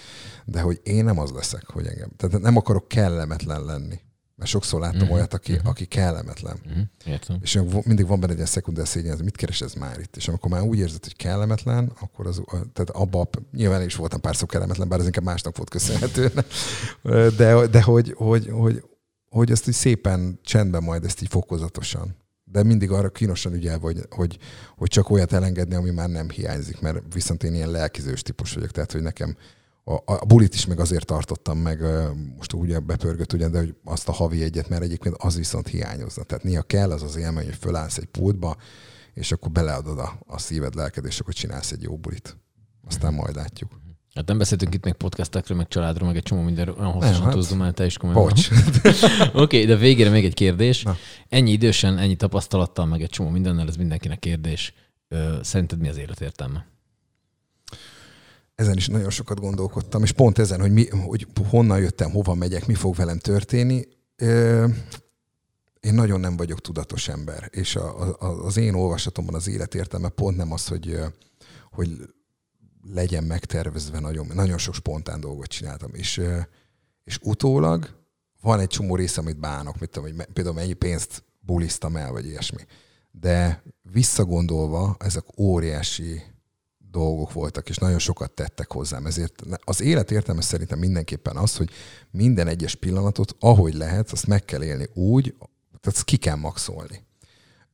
[0.45, 2.11] De hogy én nem az leszek, hogy engem.
[2.17, 4.01] Tehát nem akarok kellemetlen lenni.
[4.37, 5.15] Mert sokszor láttam uh-huh.
[5.15, 5.69] olyat, aki, uh-huh.
[5.69, 6.59] aki kellemetlen.
[6.67, 6.83] Uh-huh.
[7.05, 7.39] Értem.
[7.43, 10.17] És mindig van benne egy ilyen szekunder szégyen, hogy mit keres ez már itt.
[10.17, 14.37] És amikor már úgy érzed, hogy kellemetlen, akkor az, tehát abba, nyilván is voltam pár
[14.37, 16.33] szó kellemetlen, bár ez inkább másnak volt köszönhető.
[17.37, 18.85] De, de hogy, hogy, hogy,
[19.29, 22.17] hogy ezt így szépen csendben majd ezt így fokozatosan.
[22.45, 24.39] De mindig arra kínosan ügyel, hogy, hogy,
[24.77, 28.71] hogy csak olyat elengedni, ami már nem hiányzik, mert viszont én ilyen lelkizős típus vagyok,
[28.71, 29.37] tehát hogy nekem
[29.85, 31.81] a, a bulit is meg azért tartottam meg,
[32.37, 36.23] most ugye bepörgött ugyan, de hogy azt a havi egyet, mert egyébként az viszont hiányozna.
[36.23, 38.57] Tehát néha kell az az élmény, hogy fölállsz egy pultba,
[39.15, 42.37] és akkor beleadod a, a szíved, lelked, és akkor csinálsz egy jó bulit.
[42.87, 43.83] Aztán majd látjuk.
[44.15, 47.33] Hát nem beszéltünk itt még podcastekről, meg családról, meg egy csomó mindenről, olyan hosszasan hát,
[47.33, 48.23] tudsz már, te is komolyan.
[48.23, 48.49] Bocs.
[48.53, 50.83] Oké, okay, de végére még egy kérdés.
[50.83, 50.97] Na.
[51.29, 54.75] Ennyi idősen, ennyi tapasztalattal, meg egy csomó mindennel, ez mindenkinek kérdés.
[55.43, 56.67] Szerinted mi az élet értelme?
[58.55, 62.67] Ezen is nagyon sokat gondolkodtam, és pont ezen, hogy, mi, hogy honnan jöttem, hova megyek,
[62.67, 63.89] mi fog velem történni.
[65.81, 70.37] Én nagyon nem vagyok tudatos ember, és a, a, az én olvasatomban az életértelme pont
[70.37, 70.99] nem az, hogy,
[71.71, 72.15] hogy
[72.93, 76.23] legyen megtervezve, nagyon, nagyon sok spontán dolgot csináltam, és,
[77.05, 78.03] és utólag
[78.41, 82.27] van egy csomó része, amit bánok, mit tudom, hogy például mennyi pénzt buliztam el, vagy
[82.27, 82.63] ilyesmi.
[83.11, 86.23] De visszagondolva, ezek óriási
[86.95, 89.07] dolgok voltak, és nagyon sokat tettek hozzám.
[89.07, 91.71] Ezért az élet értelme szerintem mindenképpen az, hogy
[92.11, 95.35] minden egyes pillanatot, ahogy lehet, azt meg kell élni úgy,
[95.81, 97.05] tehát ki kell maxolni.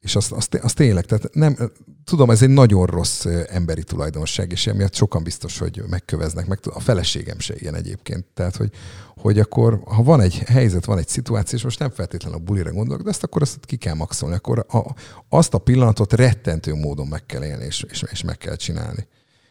[0.00, 1.56] És azt, azt, azt tényleg, tehát nem,
[2.04, 6.80] tudom, ez egy nagyon rossz emberi tulajdonság, és emiatt sokan biztos, hogy megköveznek, meg a
[6.80, 8.24] feleségem se ilyen egyébként.
[8.34, 8.70] Tehát, hogy,
[9.16, 12.72] hogy akkor, ha van egy helyzet, van egy szituáció, és most nem feltétlenül a bulira
[12.72, 14.94] gondolok, de ezt akkor azt ki kell maxolni, akkor a,
[15.28, 19.06] azt a pillanatot rettentő módon meg kell élni, és, és, és meg kell csinálni.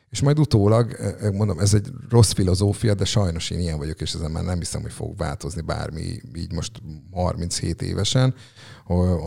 [0.10, 0.96] És majd utólag,
[1.34, 4.82] mondom, ez egy rossz filozófia, de sajnos én ilyen vagyok, és ezen már nem hiszem,
[4.82, 6.82] hogy fog változni bármi így most
[7.12, 8.36] 37 évesen,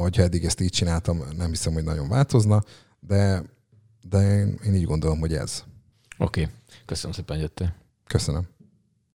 [0.00, 2.62] hogyha eddig ezt így csináltam, nem hiszem, hogy nagyon változna,
[3.00, 3.42] de,
[4.08, 5.64] de én, én így gondolom, hogy ez.
[6.18, 6.54] Oké, okay.
[6.86, 7.74] köszönöm szépen, hogy jöttél.
[8.06, 8.46] Köszönöm.